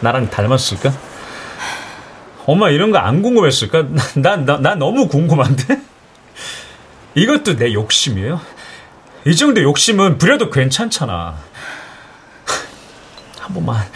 나랑 0.00 0.30
닮았을까? 0.30 0.92
엄마 2.44 2.70
이런 2.70 2.90
거 2.90 2.98
안 2.98 3.22
궁금했을까? 3.22 3.86
난, 4.16 4.44
난, 4.44 4.60
난 4.60 4.78
너무 4.80 5.06
궁금한데? 5.06 5.80
이것도 7.14 7.54
내 7.56 7.72
욕심이에요? 7.72 8.40
이 9.26 9.36
정도 9.36 9.62
욕심은 9.62 10.18
부려도 10.18 10.50
괜찮잖아. 10.50 11.36
한 13.38 13.54
번만, 13.54 13.86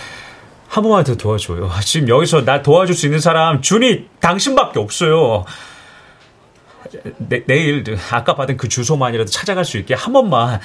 한 0.77 0.83
번만 0.83 1.05
더 1.05 1.15
도와줘요. 1.15 1.71
지금 1.83 2.07
여기서 2.11 2.45
나 2.45 2.61
도와줄 2.61 2.95
수 2.95 3.07
있는 3.07 3.19
사람, 3.19 3.62
준이 3.62 4.11
당신밖에 4.21 4.79
없어요. 4.79 5.47
내, 7.17 7.43
내일 7.47 7.83
아까 8.11 8.37
받은 8.37 8.59
그 8.59 8.69
주소만이라도 8.69 9.31
찾아갈 9.31 9.65
수 9.65 9.79
있게 9.79 9.95
한 9.95 10.12
번만, 10.12 10.61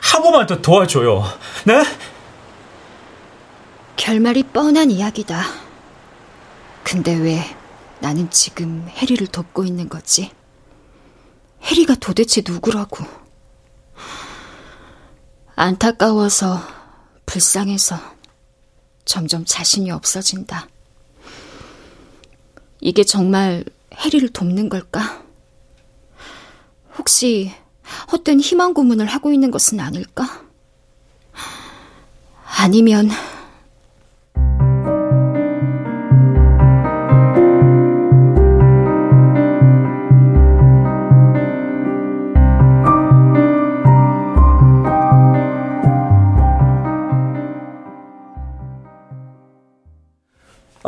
한 0.00 0.22
번만 0.22 0.46
더 0.46 0.62
도와줘요. 0.62 1.22
네? 1.66 1.84
결말이 3.96 4.42
뻔한 4.44 4.90
이야기다. 4.90 5.42
근데 6.82 7.14
왜 7.14 7.44
나는 8.00 8.30
지금 8.30 8.88
해리를 8.88 9.26
돕고 9.26 9.64
있는 9.64 9.90
거지? 9.90 10.30
해리가 11.62 11.96
도대체 11.96 12.40
누구라고? 12.42 13.04
안타까워서, 15.56 16.58
불쌍해서, 17.26 18.11
점점 19.04 19.44
자신이 19.44 19.90
없어진다. 19.90 20.68
이게 22.80 23.04
정말 23.04 23.64
해리를 23.94 24.28
돕는 24.30 24.68
걸까? 24.68 25.22
혹시 26.98 27.52
헛된 28.10 28.40
희망 28.40 28.74
고문을 28.74 29.06
하고 29.06 29.32
있는 29.32 29.50
것은 29.50 29.80
아닐까? 29.80 30.44
아니면 32.58 33.10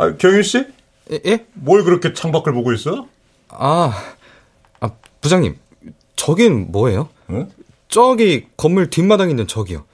아, 0.05 0.17
경윤 0.17 0.43
씨? 0.43 0.65
예? 1.11 1.19
예? 1.25 1.45
뭘 1.53 1.83
그렇게 1.83 2.13
창밖을 2.13 2.53
보고 2.53 2.73
있어? 2.73 3.07
아, 3.49 3.93
아 4.79 4.89
부장님, 5.21 5.57
저긴 6.15 6.71
뭐예요? 6.71 7.09
응? 7.29 7.49
저기 7.87 8.47
건물 8.57 8.89
뒷마당에 8.89 9.29
있는 9.31 9.47
저기요. 9.47 9.85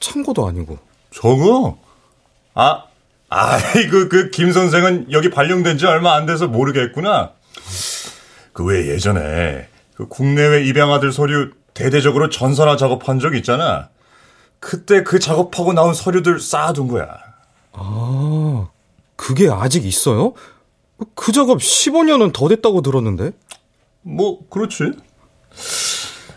창고도 0.00 0.46
아니고. 0.46 0.78
저거? 1.10 1.78
아, 2.54 2.84
아이고, 3.28 4.08
그, 4.08 4.30
김 4.30 4.52
선생은 4.52 5.12
여기 5.12 5.30
발령된 5.30 5.78
지 5.78 5.86
얼마 5.86 6.14
안 6.14 6.26
돼서 6.26 6.46
모르겠구나. 6.48 7.32
그 8.52 8.64
왜 8.64 8.88
예전에 8.88 9.68
그 9.94 10.06
국내외 10.08 10.64
입양아들 10.64 11.12
서류 11.12 11.50
대대적으로 11.74 12.30
전산화 12.30 12.76
작업한 12.76 13.18
적 13.20 13.34
있잖아. 13.34 13.90
그때 14.60 15.02
그 15.02 15.18
작업하고 15.18 15.74
나온 15.74 15.92
서류들 15.92 16.40
쌓아둔 16.40 16.88
거야. 16.88 17.06
아, 17.72 18.68
그게 19.16 19.48
아직 19.50 19.84
있어요? 19.84 20.34
그 21.14 21.32
작업 21.32 21.58
15년은 21.58 22.32
더 22.32 22.48
됐다고 22.48 22.82
들었는데? 22.82 23.32
뭐, 24.02 24.48
그렇지. 24.48 24.92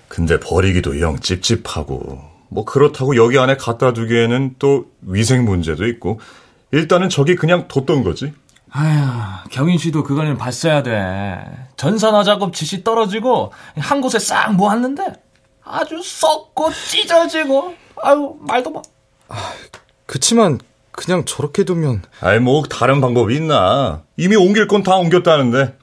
근데 0.08 0.40
버리기도 0.40 1.00
영 1.00 1.20
찝찝하고, 1.20 2.20
뭐 2.50 2.66
그렇다고 2.66 3.16
여기 3.16 3.38
안에 3.38 3.58
갖다 3.58 3.94
두기에는 3.94 4.56
또 4.60 4.86
위생 5.02 5.46
문제도 5.46 5.86
있고, 5.86 6.20
일단은 6.72 7.10
저기 7.10 7.36
그냥 7.36 7.68
뒀던 7.68 8.04
거지. 8.04 8.34
아휴, 8.72 9.50
경인 9.50 9.78
씨도 9.78 10.04
그걸 10.04 10.36
봤어야 10.36 10.84
돼. 10.84 11.40
전산화 11.76 12.24
작업 12.24 12.54
지시 12.54 12.84
떨어지고, 12.84 13.52
한 13.78 14.02
곳에 14.02 14.20
싹 14.20 14.56
모았는데, 14.56 15.14
아주 15.64 16.02
썩고 16.04 16.72
찢어지고, 16.74 17.76
아유, 18.02 18.36
말도 18.42 18.72
마. 18.72 18.82
아, 19.30 19.54
그치만, 20.06 20.60
그냥 21.00 21.24
저렇게 21.24 21.64
두면. 21.64 22.02
아이, 22.20 22.40
뭐, 22.40 22.62
다른 22.64 23.00
방법이 23.00 23.34
있나. 23.36 24.02
이미 24.18 24.36
옮길 24.36 24.68
건 24.68 24.84
다 24.84 24.98
옮겼다는데. 24.98 25.76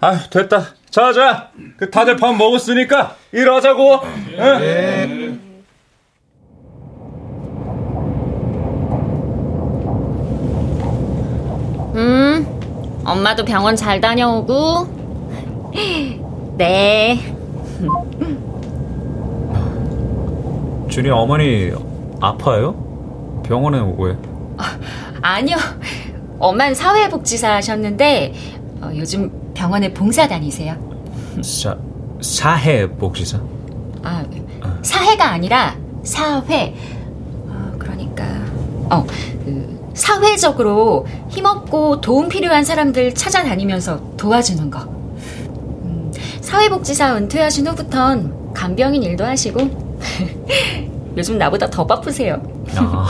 아, 0.00 0.20
됐다. 0.30 0.74
자, 0.90 1.12
자. 1.14 1.48
그 1.78 1.90
다들 1.90 2.16
밥 2.16 2.34
먹었으니까 2.36 3.16
일하자고. 3.32 4.00
네. 4.36 5.38
음, 11.94 12.46
엄마도 13.04 13.44
병원 13.44 13.76
잘 13.76 14.00
다녀오고. 14.00 15.00
네. 16.56 17.18
준이 20.88 21.08
어머니 21.10 21.72
아파요? 22.20 22.74
병원에 23.44 23.78
왜? 23.98 24.16
아니요. 25.22 25.56
엄만 26.38 26.74
사회복지사 26.74 27.54
하셨는데 27.56 28.34
어, 28.80 28.90
요즘 28.94 29.52
병원에 29.54 29.92
봉사 29.92 30.26
다니세요. 30.26 30.76
사 31.42 31.76
사회복지사? 32.20 33.38
아 34.02 34.24
사회가 34.82 35.30
아니라 35.30 35.76
사회. 36.02 36.74
어, 37.46 37.72
그러니까 37.78 38.24
어 38.90 39.04
그, 39.44 39.90
사회적으로 39.94 41.06
힘없고 41.28 42.00
도움 42.00 42.28
필요한 42.28 42.64
사람들 42.64 43.14
찾아다니면서 43.14 44.16
도와주는 44.16 44.70
거. 44.70 44.80
음, 44.80 46.12
사회복지사 46.40 47.16
은퇴하신 47.16 47.66
후부턴 47.66 48.54
간병인 48.54 49.02
일도 49.02 49.24
하시고 49.24 49.60
요즘 51.16 51.38
나보다 51.38 51.68
더 51.68 51.86
바쁘세요. 51.86 52.40
아, 52.76 53.06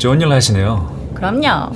좋은 0.00 0.18
일 0.18 0.32
하시네요. 0.32 1.10
그럼요. 1.12 1.72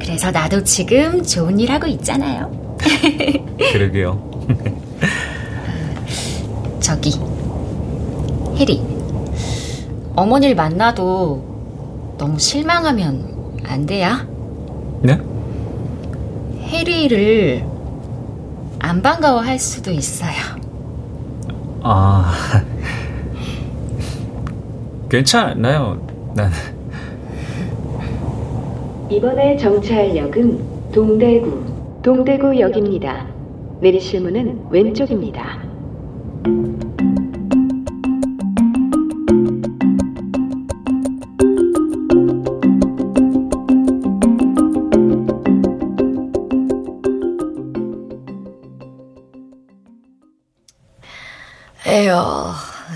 그래서 0.00 0.30
나도 0.30 0.64
지금 0.64 1.22
좋은 1.22 1.60
일 1.60 1.70
하고 1.70 1.86
있잖아요. 1.86 2.50
그러게요. 3.70 4.18
저기, 6.80 7.20
혜리. 8.56 8.82
어머니를 10.16 10.54
만나도 10.56 12.16
너무 12.16 12.38
실망하면 12.38 13.60
안 13.66 13.84
돼요? 13.84 14.16
네? 15.02 15.20
혜리를 16.62 17.62
안 18.78 19.02
반가워할 19.02 19.58
수도 19.58 19.90
있어요. 19.90 20.32
아, 21.82 22.32
괜찮나요? 25.10 26.00
난. 26.34 26.50
이번에 29.10 29.56
정차할 29.56 30.14
역은 30.14 30.92
동대구, 30.92 32.02
동대구역입니다. 32.02 33.26
내리실 33.80 34.20
문은 34.20 34.66
왼쪽입니다. 34.68 35.62
에휴, 51.86 52.12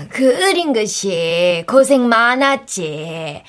그 0.09 0.47
어린 0.47 0.73
것이 0.73 1.63
고생 1.67 2.07
많았지. 2.07 3.41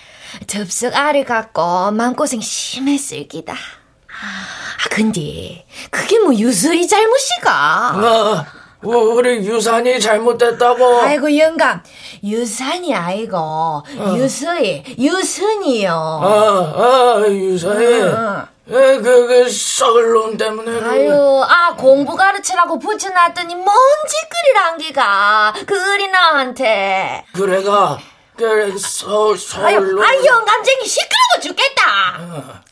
접속 0.55 0.95
아래 0.95 1.25
갖고 1.25 1.91
마음고생 1.91 2.41
심했을 2.41 3.27
기다. 3.27 3.55
아, 3.55 4.89
근데 4.89 5.67
그게 5.91 6.21
뭐 6.21 6.33
유수이 6.33 6.87
잘못이가? 6.87 8.47
어, 8.85 8.89
우리 8.89 9.39
유산이 9.39 9.99
잘못됐다고. 9.99 11.01
아이고 11.01 11.37
영감, 11.37 11.83
유산이 12.23 12.95
아니고 12.95 13.37
어. 13.37 14.15
유수이, 14.17 14.97
유순이요. 14.97 15.93
아, 15.93 16.75
아, 16.77 17.25
유산이. 17.29 17.85
응. 17.85 18.47
에, 18.71 18.99
그, 18.99 19.27
그, 19.27 19.51
썩을 19.51 20.13
놈 20.13 20.37
때문에. 20.39 20.81
아유, 20.89 21.43
아, 21.47 21.75
공부 21.77 22.15
가르치라고 22.17 22.79
붙여놨더니 22.79 23.57
뭔 23.57 23.67
짓거리를 24.09 24.61
한 24.63 24.79
기가. 24.79 25.53
그 25.67 25.93
어린 25.93 26.15
아한테. 26.15 27.25
그래가, 27.35 27.99
그, 28.37 28.77
서, 28.79 29.37
서, 29.37 29.65
아유, 29.65 29.77
아유, 30.03 30.25
영감쟁이 30.27 30.85
시끄러워 30.87 31.41
죽겠다. 31.41 32.63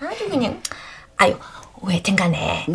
아주 0.00 0.28
그냥, 0.28 0.62
아유, 1.16 1.36
왜든간에 1.82 2.66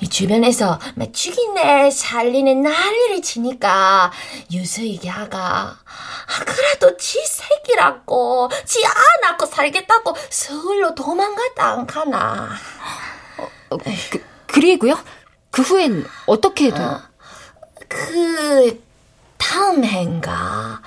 이 0.00 0.08
주변에서 0.08 0.80
막 0.94 1.12
죽이네 1.12 1.90
살리네 1.90 2.54
난리를 2.54 3.20
치니까 3.20 4.10
유수이게 4.50 5.06
하가 5.08 5.76
아, 5.76 6.44
그래도 6.46 6.96
지 6.96 7.18
새끼라고 7.26 8.48
지 8.64 8.82
아 8.86 8.90
낳고 9.20 9.44
살겠다고 9.44 10.16
서울로 10.30 10.94
도망갔다 10.94 11.62
안 11.62 11.86
가나 11.86 12.52
어, 13.68 13.76
그, 14.10 14.24
그리고요? 14.46 14.98
그 15.50 15.60
후엔 15.60 16.06
어떻게 16.24 16.70
돼? 16.70 16.80
어, 16.82 17.02
그 17.86 18.82
다음 19.54 19.84
해인가. 19.84 20.82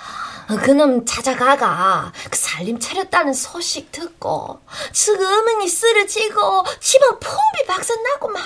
어, 0.49 0.57
그놈 0.57 1.05
찾아가가 1.05 2.11
그 2.29 2.37
살림 2.37 2.77
차렸다는 2.77 3.33
소식 3.33 3.93
듣고 3.93 4.59
지금 4.91 5.25
어머니 5.25 5.69
쓰러지고 5.69 6.65
집안 6.81 7.17
풍비 7.17 7.65
박산나고 7.65 8.27
막. 8.27 8.43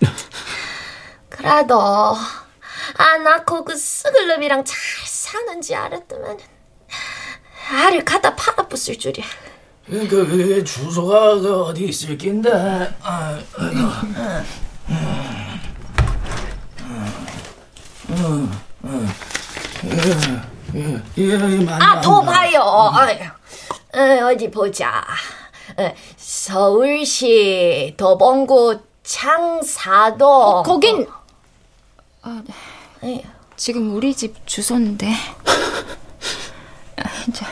아휴. 0.00 0.10
그래도 1.30 2.16
안 2.96 3.22
낳고 3.22 3.64
그 3.64 3.76
썩을 3.76 4.26
놈이랑 4.26 4.64
잘 4.64 4.76
사는지 5.06 5.76
알았더만 5.76 6.36
알을 7.70 8.04
갖다 8.04 8.34
팔아 8.34 8.66
부술 8.66 8.98
줄이야. 8.98 9.24
그, 9.86 10.08
그, 10.08 10.26
그 10.26 10.64
주소가 10.64 11.38
그 11.38 11.62
어디 11.66 11.84
있을 11.84 12.18
낀데? 12.18 12.50
아, 12.50 13.40
아이고. 13.56 13.78
음, 13.78 14.16
음, 14.16 14.44
음. 14.88 15.44
예, 16.86 16.94
예, 16.94 16.96
예, 16.96 17.04
많이 18.03 18.03
아, 21.80 22.00
더. 22.00 22.20
봐요. 22.22 22.60
어, 22.62 24.26
어디 24.30 24.50
보자. 24.50 25.04
어, 25.76 25.94
서울시 26.16 27.94
도봉구 27.96 28.80
창사도. 29.02 30.26
어, 30.26 30.62
거긴 30.62 31.06
아, 32.22 32.42
예. 33.04 33.22
지금 33.56 33.94
우리 33.94 34.14
집 34.14 34.46
주소인데. 34.46 35.08
아, 36.96 37.02
저, 37.32 37.44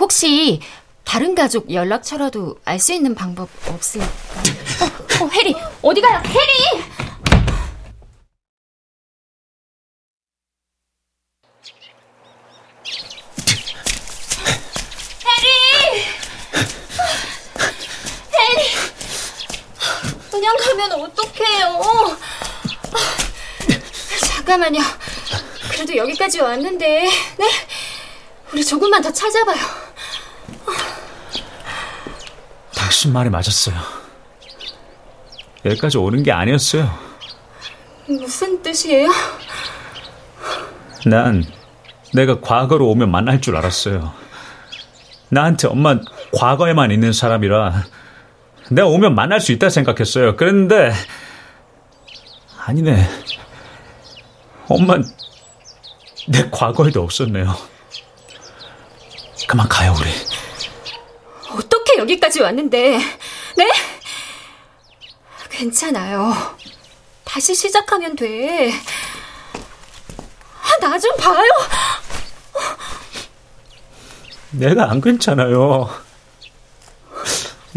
혹시 0.00 0.60
다른 1.04 1.34
가족 1.34 1.72
연락처라도 1.72 2.58
알 2.64 2.78
수 2.78 2.92
있는 2.92 3.14
방법 3.14 3.48
없을까? 3.68 4.06
어, 4.06 5.24
어, 5.24 5.28
해리 5.28 5.54
어디 5.82 6.00
가요? 6.00 6.22
해리! 6.26 6.82
해리! 15.24 16.04
해리! 18.32 18.62
그냥 20.48 20.56
가면 20.56 20.92
어떡해요? 20.92 22.16
잠깐만요. 24.26 24.80
그래도 25.72 25.96
여기까지 25.96 26.40
왔는데, 26.40 27.04
네? 27.36 27.50
우리 28.52 28.64
조금만 28.64 29.02
더 29.02 29.12
찾아봐요. 29.12 29.58
당신 32.74 33.12
말이 33.12 33.28
맞았어요. 33.28 33.76
여기까지 35.66 35.98
오는 35.98 36.22
게 36.22 36.32
아니었어요. 36.32 36.98
무슨 38.06 38.62
뜻이에요? 38.62 39.10
난 41.04 41.44
내가 42.14 42.40
과거로 42.40 42.88
오면 42.88 43.10
만날 43.10 43.42
줄 43.42 43.54
알았어요. 43.56 44.14
나한테 45.28 45.68
엄마 45.68 45.98
과거에만 46.32 46.90
있는 46.90 47.12
사람이라 47.12 47.84
내가 48.70 48.88
오면 48.88 49.14
만날 49.14 49.40
수 49.40 49.52
있다 49.52 49.70
생각했어요. 49.70 50.36
그랬는데 50.36 50.92
아니네. 52.66 53.08
엄마 54.68 54.96
내 56.28 56.48
과거에도 56.50 57.02
없었네요. 57.02 57.54
그만 59.48 59.66
가요 59.68 59.94
우리. 59.98 60.10
어떻게 61.56 61.96
여기까지 61.98 62.42
왔는데, 62.42 62.98
네? 63.56 63.70
괜찮아요. 65.48 66.34
다시 67.24 67.54
시작하면 67.54 68.14
돼. 68.14 68.70
아, 70.62 70.78
나 70.80 70.98
좀 70.98 71.16
봐요. 71.16 71.48
내가 74.50 74.90
안 74.90 75.00
괜찮아요. 75.00 75.88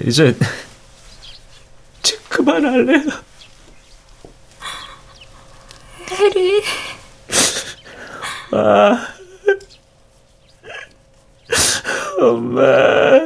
이제 0.05 0.37
그만할래요. 2.31 3.01
해리. 6.09 6.63
아, 8.51 9.07
엄마. 12.19 13.21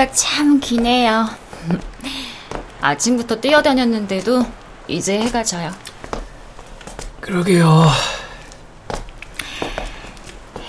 하루가 0.00 0.12
참 0.12 0.58
기네요. 0.60 1.28
아침부터 2.80 3.36
뛰어다녔는데도 3.36 4.46
이제 4.88 5.20
해가 5.20 5.44
져요. 5.44 5.70
그러게요. 7.20 7.86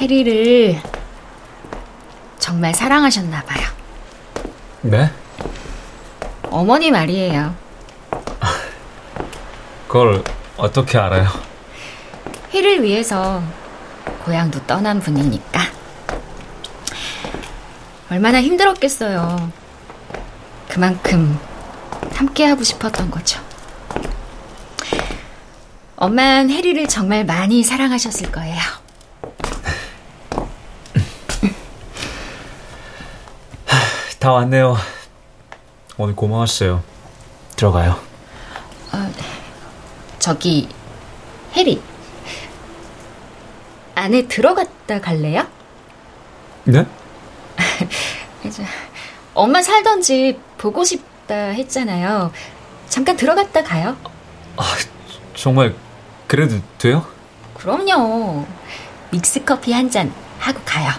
해리를 0.02 0.82
정말 2.40 2.74
사랑하셨나 2.74 3.44
봐요. 3.44 3.66
네? 4.82 5.10
어머니 6.50 6.92
말이에요. 6.92 7.56
그걸 9.88 10.24
어떻게 10.58 10.98
알아요? 10.98 11.30
해를 12.54 12.84
위해서 12.84 13.42
고향도 14.26 14.66
떠난 14.68 15.00
분이니까. 15.00 15.71
얼마나 18.12 18.42
힘들었겠어요. 18.42 19.50
그만큼 20.68 21.40
함께하고 22.14 22.62
싶었던 22.62 23.10
거죠. 23.10 23.40
엄만 25.96 26.50
해리를 26.50 26.86
정말 26.88 27.24
많이 27.24 27.64
사랑하셨을 27.64 28.34
거예요. 28.34 28.60
다 34.20 34.34
왔네요. 34.34 34.76
오늘 35.98 36.14
고마웠어요. 36.14 36.84
들어가요. 37.56 37.98
어, 38.92 39.12
저기 40.20 40.68
해리 41.56 41.82
안에 43.96 44.28
들어갔다 44.28 45.00
갈래요? 45.00 45.48
네? 46.66 46.86
이제 48.52 48.66
엄마 49.34 49.62
살던 49.62 50.02
집 50.02 50.38
보고 50.58 50.84
싶다 50.84 51.34
했잖아요. 51.36 52.34
잠깐 52.90 53.16
들어갔다 53.16 53.64
가요. 53.64 53.96
정말 55.36 55.74
그래도 56.28 56.60
돼요? 56.78 57.08
그럼요. 57.56 58.46
믹스 59.12 59.46
커피 59.46 59.72
한 59.72 59.90
잔 59.90 60.14
하고 60.40 60.60
가요. 60.66 60.90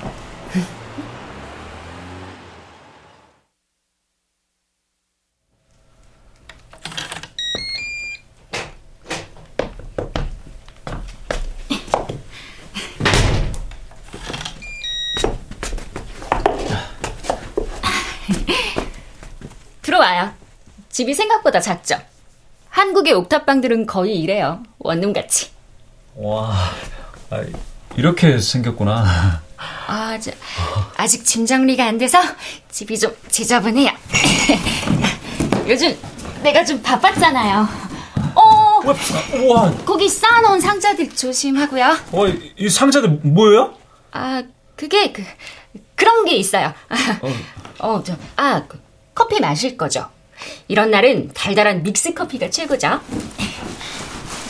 들어와요. 19.82 20.32
집이 21.02 21.14
생각보다 21.14 21.58
작죠? 21.58 22.00
한국의 22.68 23.12
옥탑방들은 23.14 23.86
거의 23.86 24.20
이래요. 24.20 24.62
원룸같이. 24.78 25.50
와, 26.14 26.54
아, 27.28 27.42
이렇게 27.96 28.38
생겼구나. 28.38 29.42
아, 29.88 30.18
저, 30.20 30.30
아직 30.96 31.24
짐 31.24 31.44
정리가 31.44 31.84
안 31.84 31.98
돼서 31.98 32.20
집이 32.70 32.96
좀 33.00 33.12
지저분해요. 33.28 33.90
요즘 35.66 35.98
내가 36.44 36.64
좀 36.64 36.80
바빴잖아요. 36.80 37.66
어, 38.36 38.80
와, 39.52 39.74
거기 39.84 40.08
쌓아놓은 40.08 40.60
상자들 40.60 41.10
조심하고요. 41.16 41.84
와, 42.12 42.32
이 42.56 42.68
상자들 42.68 43.08
뭐예요? 43.24 43.74
아, 44.12 44.40
그게 44.76 45.10
그 45.10 45.24
그런 45.96 46.24
게 46.26 46.36
있어요. 46.36 46.72
어, 47.80 48.00
저, 48.06 48.14
아, 48.36 48.62
그, 48.68 48.80
커피 49.14 49.40
마실 49.40 49.76
거죠. 49.76 50.08
이런 50.68 50.90
날은 50.90 51.30
달달한 51.34 51.82
믹스 51.82 52.14
커피가 52.14 52.50
최고죠. 52.50 53.00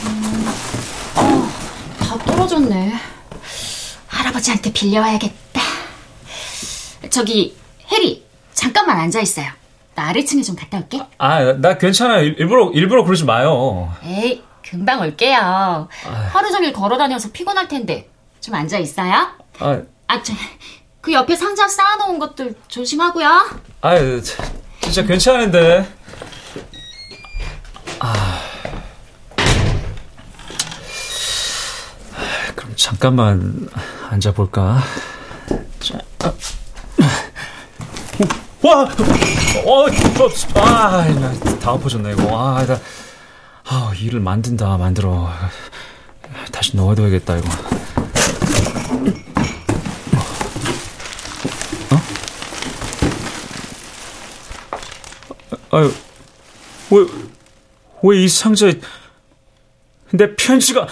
음, 0.05 0.47
어, 1.15 1.49
다 1.99 2.17
떨어졌네. 2.25 2.93
할아버지한테 4.07 4.71
빌려와야겠다. 4.71 5.61
저기 7.09 7.55
해리, 7.91 8.25
잠깐만 8.53 8.99
앉아 8.99 9.19
있어요. 9.21 9.47
나 9.95 10.07
아래층에 10.09 10.41
좀 10.41 10.55
갔다 10.55 10.77
올게. 10.77 10.99
아, 11.17 11.53
나 11.53 11.77
괜찮아. 11.77 12.19
일- 12.19 12.35
일부러 12.39 12.71
일부러 12.73 13.03
그러지 13.03 13.25
마요. 13.25 13.93
에이, 14.03 14.41
금방 14.67 15.01
올게요. 15.01 15.87
하루 16.31 16.51
종일 16.51 16.73
걸어 16.73 16.97
다녀서 16.97 17.29
피곤할 17.31 17.67
텐데 17.67 18.09
좀 18.39 18.55
앉아 18.55 18.77
있어요. 18.79 19.13
아, 19.59 19.81
아, 20.07 20.23
저, 20.23 20.33
그 21.01 21.11
옆에 21.13 21.35
상자 21.35 21.67
쌓아놓은 21.67 22.17
것들 22.17 22.55
조심하고요. 22.67 23.27
아, 23.81 23.95
진짜 24.93 25.07
괜찮은데. 25.07 25.87
아. 27.97 28.39
그럼 32.55 32.73
잠깐만 32.75 33.67
앉아 34.11 34.33
볼까? 34.33 34.83
자. 35.79 35.97
아. 36.19 36.31
와, 38.61 38.83
어, 38.83 39.89
저, 40.15 40.61
아, 40.61 41.07
나다 41.07 41.71
엎어졌네 41.71 42.11
이거. 42.11 42.39
아, 42.39 42.63
나, 42.63 42.79
아, 43.65 43.93
일을 43.99 44.19
만든다 44.19 44.77
만들어. 44.77 45.27
다시 46.51 46.77
넣어둬야겠다 46.77 47.37
이거. 47.37 47.72
아유, 55.73 55.91
왜, 56.91 57.05
왜 58.03 58.23
이 58.23 58.27
상자에 58.27 58.73
내 60.11 60.35
편지가. 60.35 60.87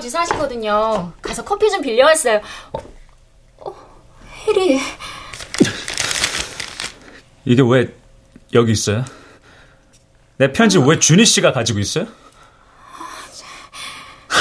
할아버지 0.00 0.08
사시거든요. 0.10 1.12
가서 1.20 1.44
커피 1.44 1.70
좀 1.70 1.82
빌려왔어요. 1.82 2.40
어, 2.72 2.78
어, 3.58 3.74
해리. 4.46 4.80
이게 7.44 7.62
왜 7.62 7.94
여기 8.54 8.72
있어요? 8.72 9.04
내 10.38 10.52
편지 10.52 10.78
왜 10.78 10.98
준희 10.98 11.24
씨가 11.24 11.52
가지고 11.52 11.78
있어요? 11.78 12.06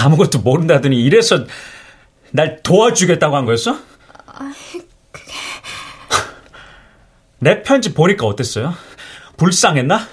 아무것도 0.02 0.40
모른다더니 0.40 1.00
이래서 1.02 1.46
날 2.32 2.64
도와주겠다고 2.64 3.36
한 3.36 3.46
거였어? 3.46 3.78
내 7.40 7.62
편지 7.64 7.94
보니까 7.94 8.26
어땠어요? 8.26 8.74
불쌍했나? 9.38 10.08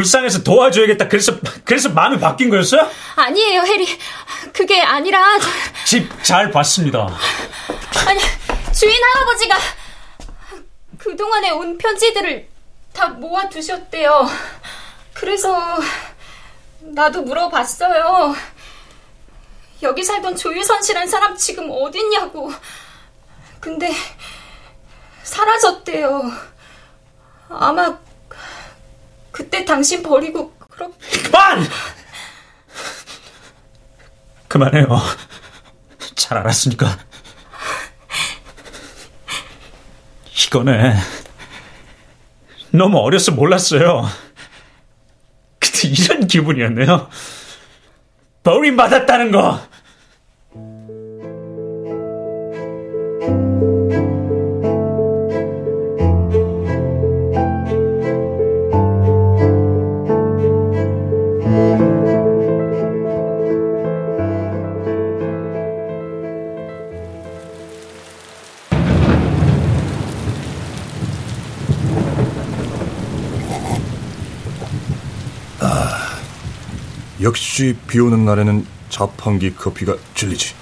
불쌍해서 0.00 0.42
도와줘야겠다. 0.42 1.08
그래서 1.08 1.32
그래서 1.64 1.88
마음이 1.88 2.20
바뀐 2.20 2.50
거였어요? 2.50 2.86
아니에요, 3.16 3.62
해리. 3.62 3.88
그게 4.52 4.82
아니라 4.82 5.38
저- 5.38 5.48
집잘 5.86 6.50
봤습니다. 6.50 7.08
아니 8.06 8.20
주인 8.74 8.94
할아버지가 9.02 9.56
그동안에 10.98 11.48
온 11.52 11.78
편지들을 11.78 12.46
다 12.92 13.08
모아 13.08 13.48
두셨대요. 13.48 14.28
그래서 15.14 15.78
나도 16.80 17.22
물어봤어요. 17.22 18.36
여기 19.82 20.04
살던 20.04 20.36
조유선 20.36 20.82
씨란 20.82 21.08
사람 21.08 21.34
지금 21.38 21.70
어딨냐고. 21.70 22.52
근데 23.60 23.90
사라졌대요. 25.22 26.30
아마 27.48 27.98
그때 29.36 29.66
당신 29.66 30.02
버리고 30.02 30.54
그렇게 30.58 30.96
그만! 31.22 31.62
그만해요. 34.48 34.86
잘 36.14 36.38
알았으니까. 36.38 36.98
이거네. 40.46 40.94
너무 42.70 42.98
어려서 42.98 43.32
몰랐어요. 43.32 44.08
근데 45.58 45.88
이런 45.88 46.26
기분이었네요. 46.26 47.10
버림받았다는 48.42 49.32
거. 49.32 49.60
역시 77.26 77.76
비 77.88 77.98
오는 77.98 78.24
날에는 78.24 78.64
자판기 78.88 79.56
커피가 79.56 79.96
질리지. 80.14 80.54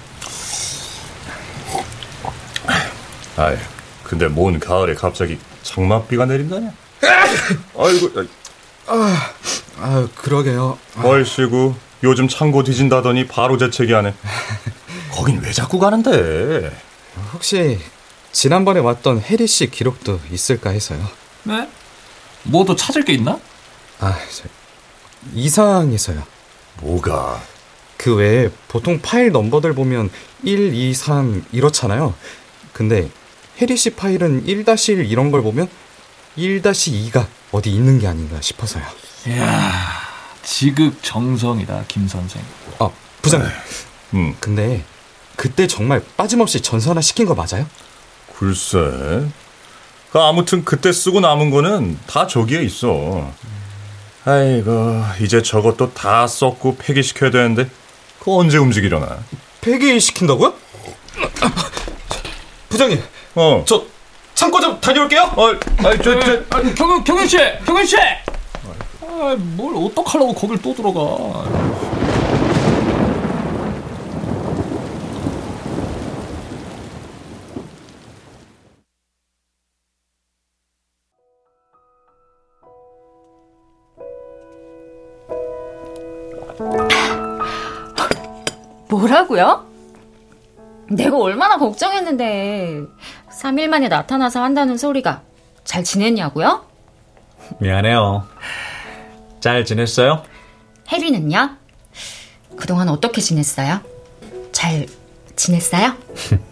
아이, 3.37 3.55
근데 4.03 4.27
뭔 4.27 4.59
가을에 4.59 4.95
갑자기 4.95 5.37
장맛비가 5.61 6.25
내린다냐? 6.25 6.73
아이고, 7.77 8.19
아이, 8.19 8.27
아, 8.87 9.31
아 9.77 10.07
그러게요. 10.15 10.79
얼씨구 11.03 11.75
요즘 12.01 12.27
창고 12.27 12.63
뒤진다더니 12.63 13.27
바로 13.27 13.59
재채기 13.59 13.93
하네. 13.93 14.15
거긴 15.11 15.41
왜 15.43 15.51
자꾸 15.51 15.77
가는데? 15.77 16.75
혹시 17.33 17.79
지난번에 18.31 18.79
왔던 18.79 19.21
혜리 19.21 19.45
씨 19.45 19.69
기록도 19.69 20.19
있을까 20.31 20.71
해서요. 20.71 21.07
네? 21.43 21.69
뭐또 22.41 22.75
찾을 22.75 23.05
게 23.05 23.13
있나? 23.13 23.39
아, 23.99 24.17
저, 24.31 24.45
이상해서요. 25.35 26.34
뭐가? 26.81 27.41
그 27.97 28.15
외에 28.15 28.49
보통 28.67 28.99
파일 29.01 29.31
넘버들 29.31 29.73
보면 29.73 30.09
1, 30.43 30.73
2, 30.73 30.93
3 30.93 31.45
이렇잖아요. 31.51 32.13
근데 32.73 33.09
혜리 33.61 33.77
씨 33.77 33.91
파일은 33.91 34.45
1-1 34.45 35.09
이런 35.09 35.31
걸 35.31 35.41
보면 35.41 35.69
1-2가 36.37 37.25
어디 37.51 37.71
있는 37.71 37.99
게 37.99 38.07
아닌가 38.07 38.41
싶어서요. 38.41 38.83
이야, 39.27 39.81
지극정성이다, 40.43 41.85
김 41.87 42.07
선생. 42.07 42.41
아, 42.79 42.89
부장님. 43.21 43.49
음, 44.13 44.35
근데 44.39 44.83
그때 45.35 45.67
정말 45.67 46.03
빠짐없이 46.17 46.61
전산화 46.61 47.01
시킨 47.01 47.25
거 47.25 47.33
맞아요? 47.33 47.65
글쎄. 48.37 48.77
그 50.11 50.19
아무튼 50.19 50.63
그때 50.63 50.91
쓰고 50.91 51.19
남은 51.21 51.49
거는 51.49 51.97
다 52.07 52.27
저기에 52.27 52.61
있어. 52.63 53.31
아이고, 54.25 55.03
이제 55.21 55.41
저것도 55.41 55.93
다 55.93 56.25
썼고 56.25 56.77
폐기시켜야 56.77 57.29
되는데, 57.29 57.69
그거 58.19 58.37
언제 58.37 58.57
움직이려나? 58.57 59.19
폐기 59.61 59.99
시킨다고요? 59.99 60.53
부장님, 62.69 63.01
어. 63.35 63.63
저 63.67 63.83
창고 64.33 64.59
좀 64.59 64.79
다녀올게요. 64.81 65.21
어, 65.35 65.47
아이, 65.87 65.97
저, 66.03 66.19
저, 66.19 66.33
아, 66.49 66.61
경윤, 66.61 67.03
경윤 67.03 67.27
씨! 67.27 67.37
경윤 67.65 67.85
씨! 67.85 67.97
아, 67.97 69.35
뭘 69.37 69.75
어떡하려고 69.75 70.33
거길 70.33 70.59
또 70.61 70.73
들어가. 70.73 70.99
뭐라고요? 89.15 89.65
내가 90.89 91.17
얼마나 91.17 91.57
걱정했는데 91.57 92.81
3일 93.31 93.67
만에 93.67 93.87
나타나서 93.87 94.43
한다는 94.43 94.77
소리가 94.77 95.21
잘 95.63 95.83
지냈냐고요? 95.83 96.65
미안해요. 97.59 98.27
잘 99.39 99.63
지냈어요? 99.63 100.23
혜리는요? 100.91 101.51
그동안 102.57 102.89
어떻게 102.89 103.21
지냈어요? 103.21 103.79
잘 104.51 104.85
지냈어요? 105.35 105.93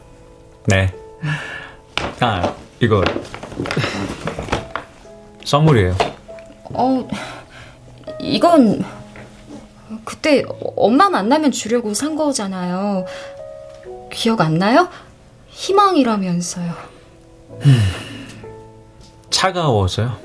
네. 0.68 0.94
아, 2.20 2.54
이거 2.80 3.04
선물이에요. 5.46 5.96
어, 6.74 7.08
이건 8.20 8.84
그때 10.04 10.44
엄마 10.76 11.10
만나면 11.10 11.52
주려고 11.52 11.94
산 11.94 12.16
거잖아요. 12.16 13.06
기억 14.12 14.42
안 14.42 14.58
나요? 14.58 14.90
희망이라면서요. 15.50 16.74
차가워서요. 19.30 20.18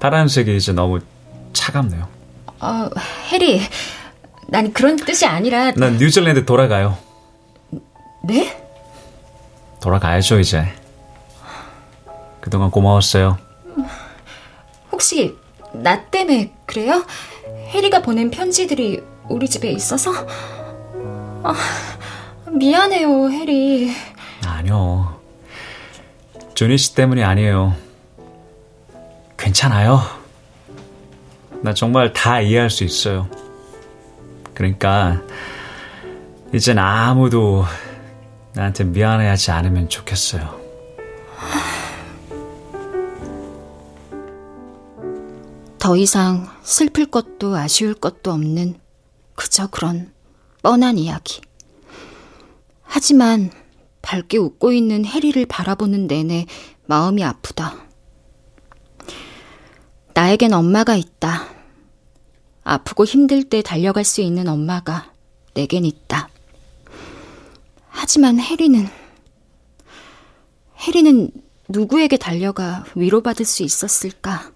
파란색이 0.00 0.56
이제 0.56 0.72
너무 0.72 1.00
차갑네요. 1.52 2.08
아, 2.60 2.90
해리, 3.30 3.60
난 4.48 4.72
그런 4.72 4.96
뜻이 4.96 5.26
아니라. 5.26 5.72
난 5.72 5.96
뉴질랜드 5.98 6.44
돌아가요. 6.44 6.96
네? 8.24 8.62
돌아가야죠, 9.82 10.38
이제. 10.40 10.64
그동안 12.40 12.70
고마웠어요. 12.70 13.38
혹시 14.92 15.36
나 15.72 16.02
때문에 16.04 16.52
그래요? 16.64 17.04
해리가 17.66 18.02
보낸 18.02 18.30
편지들이 18.30 19.02
우리 19.28 19.48
집에 19.48 19.70
있어서? 19.70 20.12
아, 21.42 21.54
미안해요, 22.50 23.30
해리. 23.30 23.90
아니요. 24.46 25.20
준희 26.54 26.78
씨 26.78 26.94
때문이 26.94 27.22
아니에요. 27.22 27.74
괜찮아요. 29.36 30.00
나 31.62 31.74
정말 31.74 32.12
다 32.12 32.40
이해할 32.40 32.70
수 32.70 32.84
있어요. 32.84 33.28
그러니까 34.54 35.20
이젠 36.54 36.78
아무도 36.78 37.64
나한테 38.54 38.84
미안해하지 38.84 39.50
않으면 39.50 39.88
좋겠어요. 39.88 40.65
더 45.86 45.96
이상 45.96 46.48
슬플 46.64 47.06
것도 47.06 47.54
아쉬울 47.54 47.94
것도 47.94 48.32
없는 48.32 48.74
그저 49.36 49.68
그런 49.68 50.12
뻔한 50.60 50.98
이야기. 50.98 51.40
하지만 52.82 53.52
밝게 54.02 54.36
웃고 54.36 54.72
있는 54.72 55.04
해리를 55.04 55.46
바라보는 55.46 56.08
내내 56.08 56.46
마음이 56.86 57.22
아프다. 57.22 57.76
나에겐 60.12 60.54
엄마가 60.54 60.96
있다. 60.96 61.46
아프고 62.64 63.04
힘들 63.04 63.44
때 63.44 63.62
달려갈 63.62 64.02
수 64.02 64.20
있는 64.20 64.48
엄마가 64.48 65.12
내겐 65.54 65.84
있다. 65.84 66.28
하지만 67.90 68.40
해리는, 68.40 68.88
해리는 70.78 71.30
누구에게 71.68 72.16
달려가 72.16 72.84
위로받을 72.96 73.46
수 73.46 73.62
있었을까? 73.62 74.55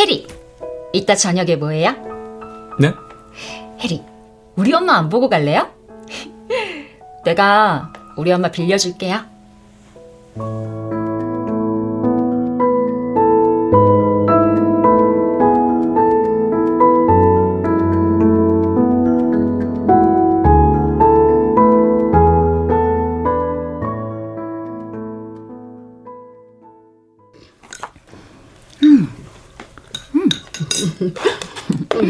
해리, 0.00 0.26
이따 0.94 1.14
저녁에 1.14 1.56
뭐해요? 1.56 1.90
네? 2.78 2.94
해리, 3.80 4.02
우리 4.56 4.72
엄마 4.72 4.94
안 4.94 5.10
보고 5.10 5.28
갈래요? 5.28 5.68
내가 7.22 7.92
우리 8.16 8.32
엄마 8.32 8.50
빌려줄게요. 8.50 9.20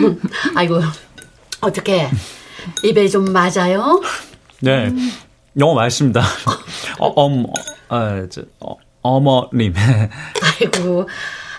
아이고, 0.55 0.81
어떻게 1.61 2.09
입에 2.85 3.09
좀 3.09 3.25
맞아요? 3.33 4.01
네, 4.61 4.93
너무 5.53 5.75
맛있습니다. 5.75 6.21
어, 6.99 7.07
엄, 7.09 7.47
어, 7.89 8.27
저, 8.31 8.43
어, 8.61 8.77
어머님. 9.03 9.75
아이고, 10.61 11.09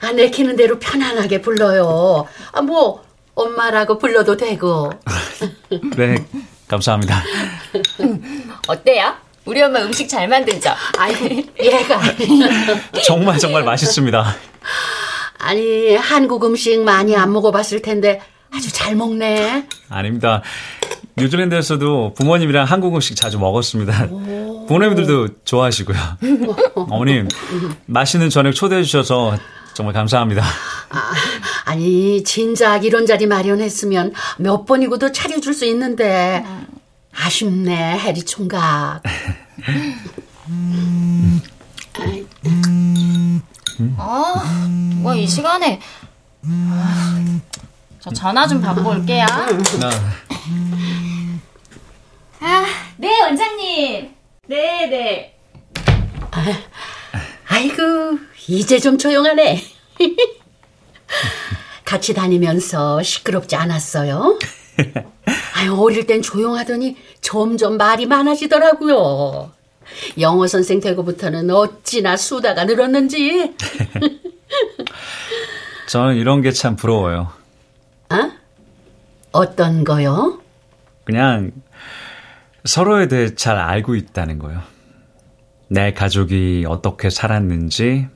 아, 0.01 0.11
내키는 0.11 0.55
대로 0.55 0.79
편안하게 0.79 1.41
불러요. 1.41 2.27
아, 2.51 2.61
뭐, 2.61 3.03
엄마라고 3.35 3.97
불러도 3.97 4.37
되고. 4.37 4.91
네, 5.95 6.25
감사합니다. 6.67 7.23
어때요? 8.67 9.13
우리 9.45 9.61
엄마 9.61 9.81
음식 9.81 10.07
잘 10.07 10.27
만들죠? 10.27 10.69
아이고, 10.97 11.27
얘가. 11.59 11.99
정말 13.03 13.39
정말 13.39 13.63
맛있습니다. 13.63 14.35
아니, 15.41 15.95
한국 15.95 16.45
음식 16.45 16.79
많이 16.81 17.15
안 17.15 17.31
먹어봤을 17.33 17.81
텐데 17.81 18.21
아주 18.53 18.71
잘 18.71 18.95
먹네. 18.95 19.67
아닙니다. 19.89 20.41
뉴질랜드에서도 21.17 22.13
부모님이랑 22.13 22.65
한국 22.65 22.95
음식 22.95 23.15
자주 23.15 23.39
먹었습니다. 23.39 24.07
부모님들도 24.67 25.43
좋아하시고요. 25.45 25.97
어머님, 26.75 27.27
맛있는 27.85 28.29
저녁 28.29 28.53
초대해 28.53 28.83
주셔서 28.83 29.37
정말 29.73 29.93
감사합니다. 29.93 30.43
아, 30.89 31.11
아니, 31.65 32.23
진작 32.23 32.85
이런 32.85 33.05
자리 33.05 33.25
마련했으면 33.25 34.13
몇 34.37 34.65
번이고도 34.65 35.11
차려줄 35.11 35.53
수 35.53 35.65
있는데 35.65 36.43
아쉽네, 37.13 37.99
해리 37.99 38.23
총각. 38.23 39.01
아, 43.97 44.67
뭐이 45.01 45.27
시간에. 45.27 45.79
저 47.99 48.09
전화 48.11 48.47
좀 48.47 48.61
받고 48.61 48.89
올게요. 48.89 49.25
아, 52.39 52.65
네, 52.97 53.21
원장님. 53.21 54.15
네, 54.47 54.87
네. 54.87 55.37
아, 56.31 56.43
아이고, 57.47 58.17
이제 58.47 58.79
좀 58.79 58.97
조용하네. 58.97 59.63
같이 61.85 62.13
다니면서 62.13 63.03
시끄럽지 63.03 63.55
않았어요? 63.55 64.39
아유, 65.55 65.75
어릴 65.79 66.07
땐 66.07 66.21
조용하더니 66.21 66.95
점점 67.21 67.77
말이 67.77 68.05
많아지더라고요. 68.07 69.51
영어 70.19 70.47
선생 70.47 70.79
되고부터는 70.79 71.49
어찌나 71.49 72.17
수다가 72.17 72.65
늘었는지. 72.65 73.55
저는 75.87 76.15
이런 76.15 76.41
게 76.41 76.51
참 76.51 76.75
부러워요. 76.75 77.31
어? 78.09 78.31
어떤 79.31 79.83
거요? 79.83 80.41
그냥 81.03 81.51
서로에 82.65 83.07
대해 83.07 83.33
잘 83.35 83.57
알고 83.57 83.95
있다는 83.95 84.39
거요. 84.39 84.61
내 85.67 85.93
가족이 85.93 86.65
어떻게 86.67 87.09
살았는지, 87.09 88.07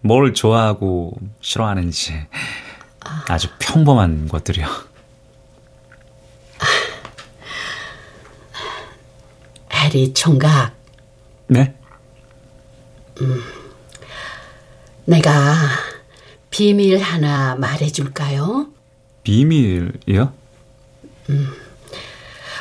뭘 0.00 0.32
좋아하고 0.32 1.12
싫어하는지, 1.40 2.26
아주 3.28 3.48
평범한 3.58 4.28
것들이요. 4.28 4.66
해리 9.72 10.14
총각. 10.14 10.72
네? 11.46 11.74
음, 13.20 13.42
내가 15.04 15.54
비밀 16.50 16.98
하나 16.98 17.54
말해줄까요? 17.56 18.68
비밀이요? 19.22 20.32
음, 21.30 21.52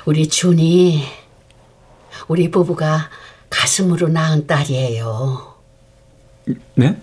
우리 0.05 0.27
준이, 0.27 1.03
우리 2.27 2.51
부부가 2.51 3.09
가슴으로 3.49 4.07
낳은 4.09 4.47
딸이에요. 4.47 5.55
네? 6.75 7.01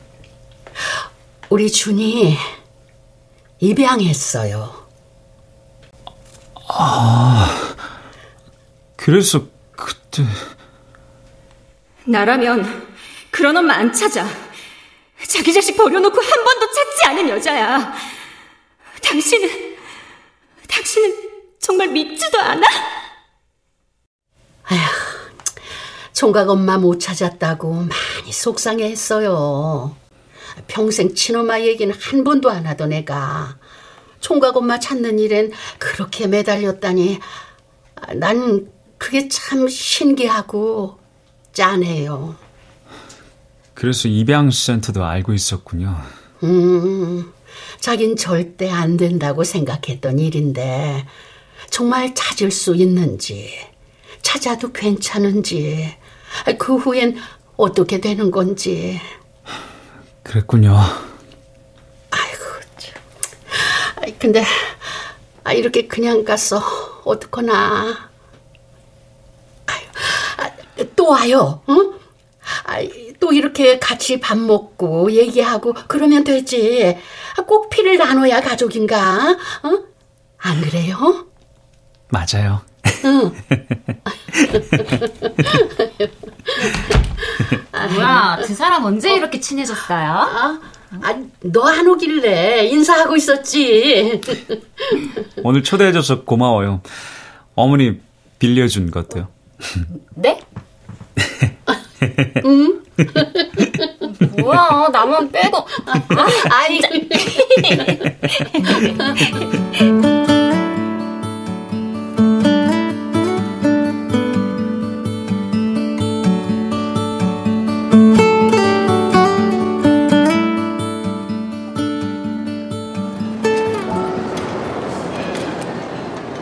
우리 1.48 1.70
준이 1.70 2.36
입양했어요. 3.60 4.86
아, 6.68 7.76
그래서 8.96 9.46
그때. 9.72 10.24
나라면 12.10 12.88
그런 13.30 13.56
엄마 13.56 13.74
안 13.74 13.92
찾아. 13.92 14.26
자기 15.26 15.52
자식 15.52 15.76
버려놓고 15.76 16.20
한 16.20 16.44
번도 16.44 16.66
찾지 16.66 17.04
않은 17.06 17.28
여자야. 17.28 17.94
당신은 19.02 19.50
정말 21.60 21.88
믿지도 21.88 22.40
않아? 22.40 22.66
아휴, 24.64 24.78
총각 26.12 26.48
엄마 26.48 26.78
못 26.78 26.98
찾았다고 27.00 27.72
많이 27.74 28.32
속상해 28.32 28.84
했어요. 28.84 29.96
평생 30.66 31.14
친엄마 31.14 31.60
얘기는 31.60 31.94
한 31.94 32.24
번도 32.24 32.50
안 32.50 32.66
하던 32.66 32.92
애가 32.92 33.58
총각 34.20 34.56
엄마 34.56 34.78
찾는 34.78 35.18
일엔 35.18 35.52
그렇게 35.78 36.26
매달렸다니 36.26 37.20
난 38.14 38.70
그게 38.98 39.28
참 39.28 39.68
신기하고 39.68 40.99
짠해요. 41.52 42.36
그래서 43.74 44.08
입양센터도 44.08 45.04
알고 45.04 45.32
있었군요. 45.32 45.96
음, 46.42 47.32
자긴 47.80 48.16
절대 48.16 48.70
안 48.70 48.96
된다고 48.96 49.44
생각했던 49.44 50.18
일인데 50.18 51.06
정말 51.70 52.14
찾을 52.14 52.50
수 52.50 52.74
있는지 52.74 53.50
찾아도 54.22 54.72
괜찮은지 54.72 55.96
그 56.58 56.76
후엔 56.76 57.16
어떻게 57.56 58.00
되는 58.00 58.30
건지 58.30 59.00
그랬군요. 60.22 60.76
아이고 62.10 62.44
참. 62.76 64.14
근데 64.18 64.44
아, 65.42 65.52
이렇게 65.52 65.86
그냥 65.86 66.24
가서 66.24 66.62
어떡하나 67.04 68.09
또 71.00 71.08
와요 71.08 71.62
응? 71.70 71.94
아, 72.66 72.76
또 73.20 73.32
이렇게 73.32 73.78
같이 73.78 74.20
밥 74.20 74.36
먹고 74.36 75.10
얘기하고 75.10 75.72
그러면 75.88 76.24
되지 76.24 76.98
아, 77.38 77.42
꼭 77.42 77.70
피를 77.70 77.96
나눠야 77.96 78.42
가족인가 78.42 79.30
어? 79.62 79.78
안 80.36 80.60
그래요? 80.60 81.26
맞아요. 82.10 82.60
응. 83.06 83.32
뭐야, 87.94 88.40
두 88.44 88.54
사람 88.54 88.84
언제 88.84 89.14
이렇게 89.14 89.40
친해졌어요? 89.40 90.08
아, 90.10 90.60
너안 91.40 91.86
오길래 91.86 92.66
인사하고 92.66 93.16
있었지. 93.16 94.20
오늘 95.44 95.62
초대해줘서 95.62 96.24
고마워요. 96.24 96.82
어머니 97.54 98.00
빌려준 98.38 98.90
것도요. 98.90 99.28
네? 100.16 100.40
응? 102.44 102.82
뭐야, 104.38 104.88
나만 104.92 105.30
빼고. 105.30 105.58
아, 105.58 106.28
아니. 106.50 106.80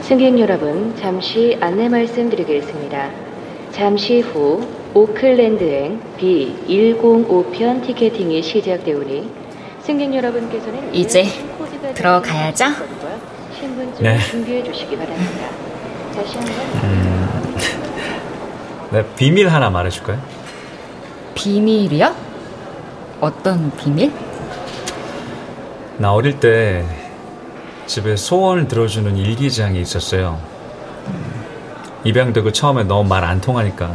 승객 0.09 0.39
여러분, 0.39 0.97
잠시 0.97 1.59
안내 1.61 1.87
말씀드리겠습니다. 1.91 3.28
잠시 3.79 4.18
후 4.18 4.68
오클랜드행 4.93 6.01
B105편 6.18 7.87
티켓팅이 7.87 8.43
시작되오니 8.43 9.31
승객 9.83 10.12
여러분께서는 10.16 10.93
이제 10.93 11.24
들어가야죠? 11.95 12.64
신분증 13.57 14.03
네. 14.03 14.18
준비해 14.18 14.64
주시기 14.64 14.97
바랍니다. 14.97 15.49
다시 16.12 16.39
한번 16.39 16.55
네, 18.91 19.05
비밀 19.14 19.49
하나 19.49 19.70
말해 19.70 19.91
줄까요? 19.91 20.20
비밀이요? 21.37 22.12
어떤 23.20 23.70
비밀? 23.76 24.11
나 25.99 26.12
어릴 26.12 26.41
때 26.41 26.85
집에 27.87 28.16
소원을 28.16 28.66
들어주는 28.66 29.16
일기장이 29.16 29.81
있었어요. 29.81 30.58
입양되고 32.05 32.53
처음에 32.53 32.84
너무 32.84 33.09
말 33.09 33.24
안 33.24 33.40
통하니까 33.40 33.90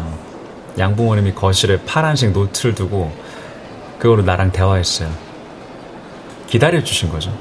양부모님이 0.78 1.34
거실에 1.34 1.80
파란색 1.86 2.32
노트를 2.32 2.76
두고 2.76 3.12
그거로 4.00 4.24
나랑 4.24 4.52
대화했어요. 4.52 5.10
기다려주신 6.48 7.10
거죠. 7.10 7.32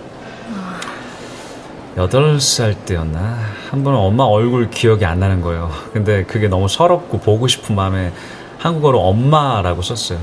여덟 1.96 2.40
살 2.40 2.74
때였나? 2.74 3.38
한 3.70 3.84
번은 3.84 3.98
엄마 3.98 4.24
얼굴 4.24 4.70
기억이 4.70 5.04
안 5.04 5.20
나는 5.20 5.40
거예요. 5.42 5.70
근데 5.92 6.24
그게 6.24 6.48
너무 6.48 6.68
서럽고 6.68 7.18
보고 7.20 7.46
싶은 7.48 7.74
마음에 7.74 8.12
한국어로 8.58 9.00
엄마라고 9.00 9.82
썼어요. 9.82 10.18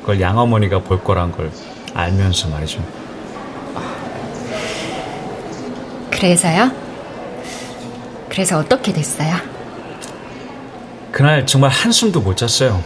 그걸 0.00 0.20
양어머니가 0.20 0.80
볼 0.80 1.02
거란 1.02 1.32
걸 1.32 1.50
알면서 1.94 2.48
말이죠. 2.48 2.80
그래서요? 6.10 6.70
그래서 8.34 8.58
어떻게 8.58 8.92
됐어요? 8.92 9.36
그날 11.12 11.46
정말 11.46 11.70
한숨도 11.70 12.20
못 12.20 12.36
잤어요. 12.36 12.82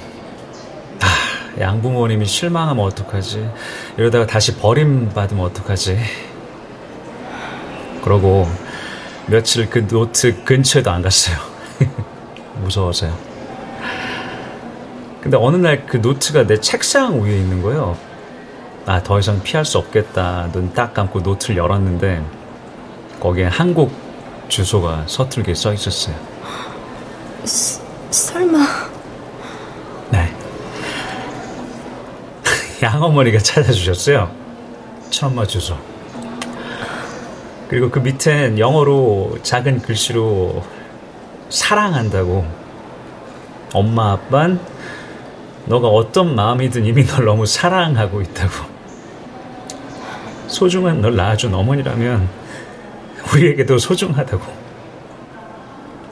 아, 1.00 1.58
양부모님이 1.60 2.26
실망하면 2.26 2.84
어떡하지? 2.84 3.48
이러다가 3.96 4.26
다시 4.26 4.56
버림받으면 4.56 5.42
어떡하지? 5.46 5.98
그러고 8.04 8.46
며칠 9.26 9.70
그 9.70 9.86
노트 9.86 10.44
근처에도 10.44 10.90
안 10.90 11.00
갔어요. 11.00 11.36
무서워서요. 12.62 13.16
근데 15.22 15.36
어느 15.38 15.56
날 15.56 15.86
그 15.86 15.96
노트가 15.96 16.46
내 16.46 16.60
책상 16.60 17.22
위에 17.22 17.36
있는 17.38 17.62
거예요. 17.62 17.96
아, 18.86 19.02
더 19.02 19.18
이상 19.18 19.42
피할 19.42 19.64
수 19.64 19.78
없겠다. 19.78 20.50
눈 20.52 20.72
딱 20.74 20.92
감고 20.94 21.20
노트를 21.20 21.56
열었는데 21.56 22.22
거기에 23.20 23.46
한국 23.46 23.90
주소가 24.48 25.04
서툴게 25.06 25.54
써 25.54 25.72
있었어요. 25.72 26.16
스, 27.44 27.80
설마 28.10 28.58
네. 30.10 30.34
양어머니가 32.82 33.38
찾아주셨어요. 33.38 34.30
친엄마 35.10 35.46
주소. 35.46 35.76
그리고 37.68 37.90
그 37.90 37.98
밑엔 37.98 38.58
영어로 38.58 39.38
작은 39.42 39.82
글씨로 39.82 40.64
사랑한다고. 41.50 42.46
엄마 43.74 44.12
아빤 44.12 44.58
너가 45.66 45.88
어떤 45.88 46.34
마음이든 46.34 46.86
이미 46.86 47.04
널 47.04 47.26
너무 47.26 47.44
사랑하고 47.44 48.22
있다고. 48.22 48.78
소중한 50.46 51.02
널 51.02 51.14
낳아준 51.14 51.52
어머니라면 51.52 52.37
우리에게도 53.32 53.78
소중하다고. 53.78 54.68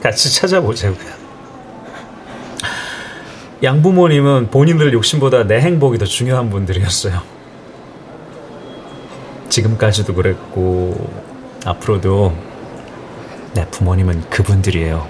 같이 0.01 0.33
찾아보자고요. 0.33 1.17
양부모님은 3.63 4.51
본인들 4.51 4.93
욕심보다 4.93 5.43
내 5.45 5.59
행복이 5.59 5.97
더 5.97 6.05
중요한 6.05 6.49
분들이었어요. 6.49 7.21
지금까지도 9.49 10.13
그랬고, 10.13 11.09
앞으로도 11.65 12.35
내 13.53 13.65
부모님은 13.71 14.29
그분들이에요. 14.29 15.07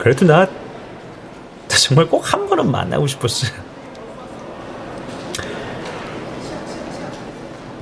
그래도 0.00 0.26
나, 0.26 0.46
나 0.46 1.76
정말 1.76 2.08
꼭 2.08 2.20
한 2.24 2.48
번은 2.48 2.68
만나고 2.70 3.06
싶었어요. 3.06 3.52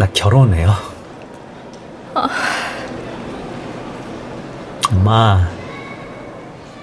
나 0.00 0.06
결혼해요. 0.14 0.70
엄마, 4.90 5.46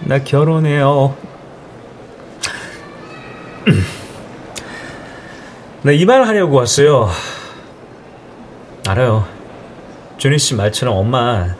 나 0.01 0.19
결혼해요. 0.23 1.17
나 5.81 5.91
이 5.97 6.05
말 6.05 6.27
하려고 6.27 6.57
왔어요. 6.57 7.09
알아요. 8.87 9.25
준희 10.19 10.37
씨 10.37 10.53
말처럼 10.53 10.95
엄마, 10.95 11.55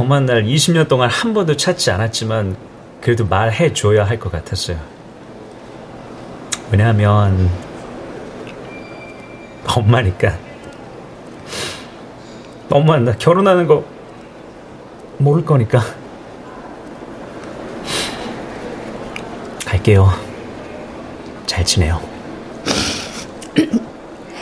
엄마 0.00 0.20
날 0.20 0.44
20년 0.44 0.88
동안 0.88 1.10
한 1.10 1.34
번도 1.34 1.54
찾지 1.58 1.90
않았지만 1.90 2.56
그래도 3.02 3.26
말해줘야 3.26 4.04
할 4.06 4.18
것 4.18 4.32
같았어요. 4.32 4.78
왜냐하면 6.72 7.50
엄마니까. 9.66 10.38
엄마 12.70 12.98
나 12.98 13.12
결혼하는 13.12 13.66
거 13.66 13.84
모를 15.18 15.44
거니까. 15.44 15.80
갈게요. 19.64 20.10
잘 21.46 21.64
지내요. 21.64 22.00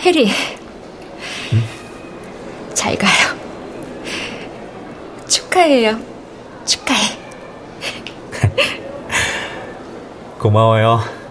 해리. 0.02 0.30
잘 2.74 2.96
가요. 2.96 3.36
축하해요. 5.28 5.98
축하해. 6.64 7.18
고마워요. 10.38 11.21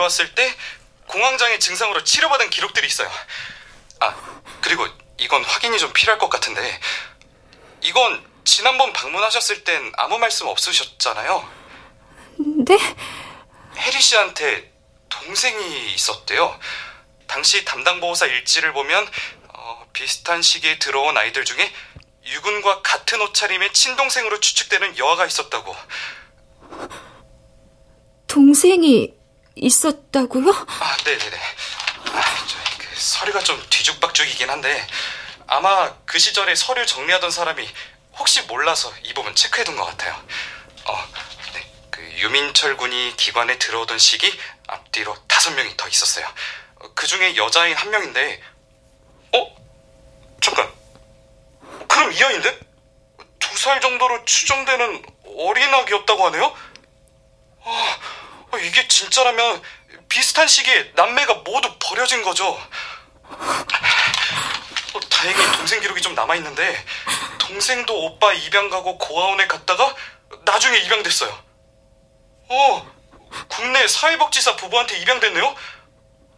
들어왔을 0.00 0.34
때 0.34 0.54
공황장애 1.06 1.58
증상으로 1.58 2.04
치료받은 2.04 2.50
기록들이 2.50 2.86
있어요. 2.86 3.10
아, 4.00 4.14
그리고 4.62 4.86
이건 5.18 5.44
확인이 5.44 5.78
좀 5.78 5.92
필요할 5.92 6.18
것 6.18 6.30
같은데 6.30 6.80
이건 7.82 8.24
지난번 8.44 8.92
방문하셨을 8.92 9.64
땐 9.64 9.92
아무 9.96 10.18
말씀 10.18 10.46
없으셨잖아요. 10.46 11.48
네? 12.66 12.78
혜리 13.76 14.00
씨한테 14.00 14.72
동생이 15.08 15.94
있었대요. 15.94 16.58
당시 17.26 17.64
담당 17.64 18.00
보호사 18.00 18.26
일지를 18.26 18.72
보면 18.72 19.06
어, 19.48 19.86
비슷한 19.92 20.42
시기에 20.42 20.78
들어온 20.78 21.16
아이들 21.16 21.44
중에 21.44 21.72
유군과 22.24 22.82
같은 22.82 23.20
옷차림의 23.20 23.72
친동생으로 23.72 24.40
추측되는 24.40 24.98
여아가 24.98 25.26
있었다고. 25.26 25.76
동생이 28.26 29.19
있었다고요? 29.56 30.50
아, 30.68 30.96
네네네. 31.04 31.36
아, 32.12 32.22
저, 32.46 32.56
그 32.78 32.86
서류가 32.94 33.40
좀 33.40 33.62
뒤죽박죽이긴 33.70 34.48
한데 34.50 34.86
아마 35.46 35.94
그 36.04 36.18
시절에 36.18 36.54
서류 36.54 36.86
정리하던 36.86 37.30
사람이 37.30 37.68
혹시 38.18 38.42
몰라서 38.42 38.92
이 39.04 39.14
부분 39.14 39.34
체크해둔 39.34 39.76
것 39.76 39.84
같아요. 39.86 40.14
어, 40.84 41.08
네. 41.54 41.72
그 41.90 42.02
유민철 42.18 42.76
군이 42.76 43.16
기관에 43.16 43.58
들어오던 43.58 43.98
시기 43.98 44.38
앞뒤로 44.66 45.16
다섯 45.26 45.50
명이 45.52 45.76
더 45.76 45.88
있었어요. 45.88 46.26
어, 46.76 46.92
그 46.94 47.06
중에 47.06 47.36
여자인 47.36 47.74
한 47.76 47.90
명인데, 47.90 48.42
어? 49.34 49.56
잠깐. 50.40 50.72
그럼 51.88 52.12
이 52.12 52.22
아이인데? 52.22 52.58
두 53.38 53.56
살 53.60 53.80
정도로 53.82 54.24
추정되는 54.24 55.02
어린 55.38 55.74
아기였다고 55.74 56.26
하네요? 56.26 56.56
아, 57.64 57.70
아, 57.70 57.98
이게 58.58 58.86
진짜라면 58.88 59.62
비슷한 60.08 60.48
시기에 60.48 60.92
남매가 60.94 61.34
모두 61.44 61.72
버려진 61.78 62.22
거죠. 62.22 62.48
어, 64.92 65.00
다행히 65.08 65.40
동생 65.56 65.80
기록이 65.80 66.00
좀 66.02 66.14
남아있는데 66.14 66.84
동생도 67.38 68.04
오빠 68.04 68.32
입양 68.32 68.68
가고 68.68 68.98
고아원에 68.98 69.46
갔다가 69.46 69.94
나중에 70.44 70.78
입양됐어요. 70.78 71.44
어, 72.48 72.90
국내 73.48 73.86
사회복지사 73.86 74.56
부부한테 74.56 74.98
입양됐네요? 74.98 75.54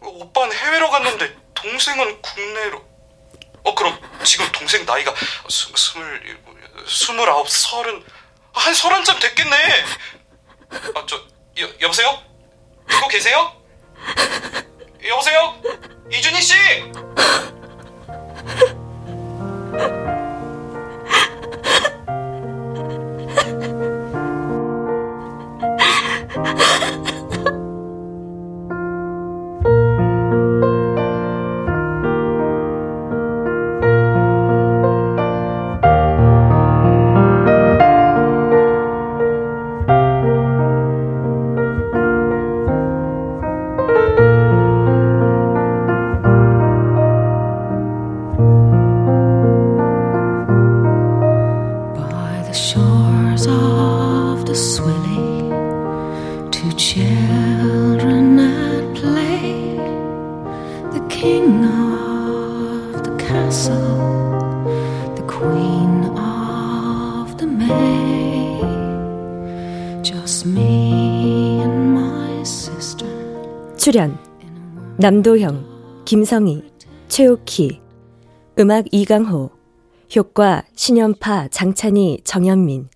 오빠는 0.01 0.55
해외로 0.57 0.91
갔는데 0.91 1.35
동생은 1.55 2.21
국내로. 2.21 2.93
어, 3.65 3.75
그럼 3.75 3.99
지금 4.25 4.51
동생 4.53 4.85
나이가 4.85 5.15
스, 5.49 5.73
스물, 5.77 6.39
스물아홉, 6.89 7.49
서른, 7.49 8.05
한 8.53 8.75
서른쯤 8.75 9.19
됐겠네. 9.21 9.85
아, 10.95 11.07
저, 11.07 11.25
여, 11.61 11.69
여보세요? 11.83 12.19
듣고 12.89 13.09
계세요? 13.09 13.53
여보세요? 15.07 15.55
이준희 16.11 16.41
씨! 16.41 16.55
남도형, 75.03 76.05
김성희, 76.05 76.63
최옥희, 77.09 77.81
음악 78.61 78.85
이강호, 78.93 79.51
효과 80.15 80.63
신연파 80.77 81.49
장찬희 81.49 82.21
정현민, 82.23 82.87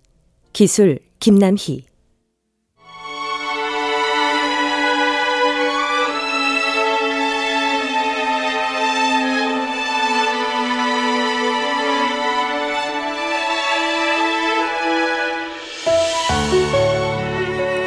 기술 0.53 0.99
김남희. 1.19 1.85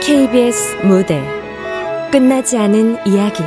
KBS 0.03 0.77
무대 0.85 1.25
끝나지 2.12 2.59
않은 2.59 2.99
이야기 3.07 3.43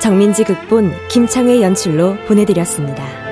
정민지 0.00 0.44
극본 0.44 0.92
김창회 1.08 1.60
연출로 1.60 2.16
보내드렸습니다. 2.26 3.29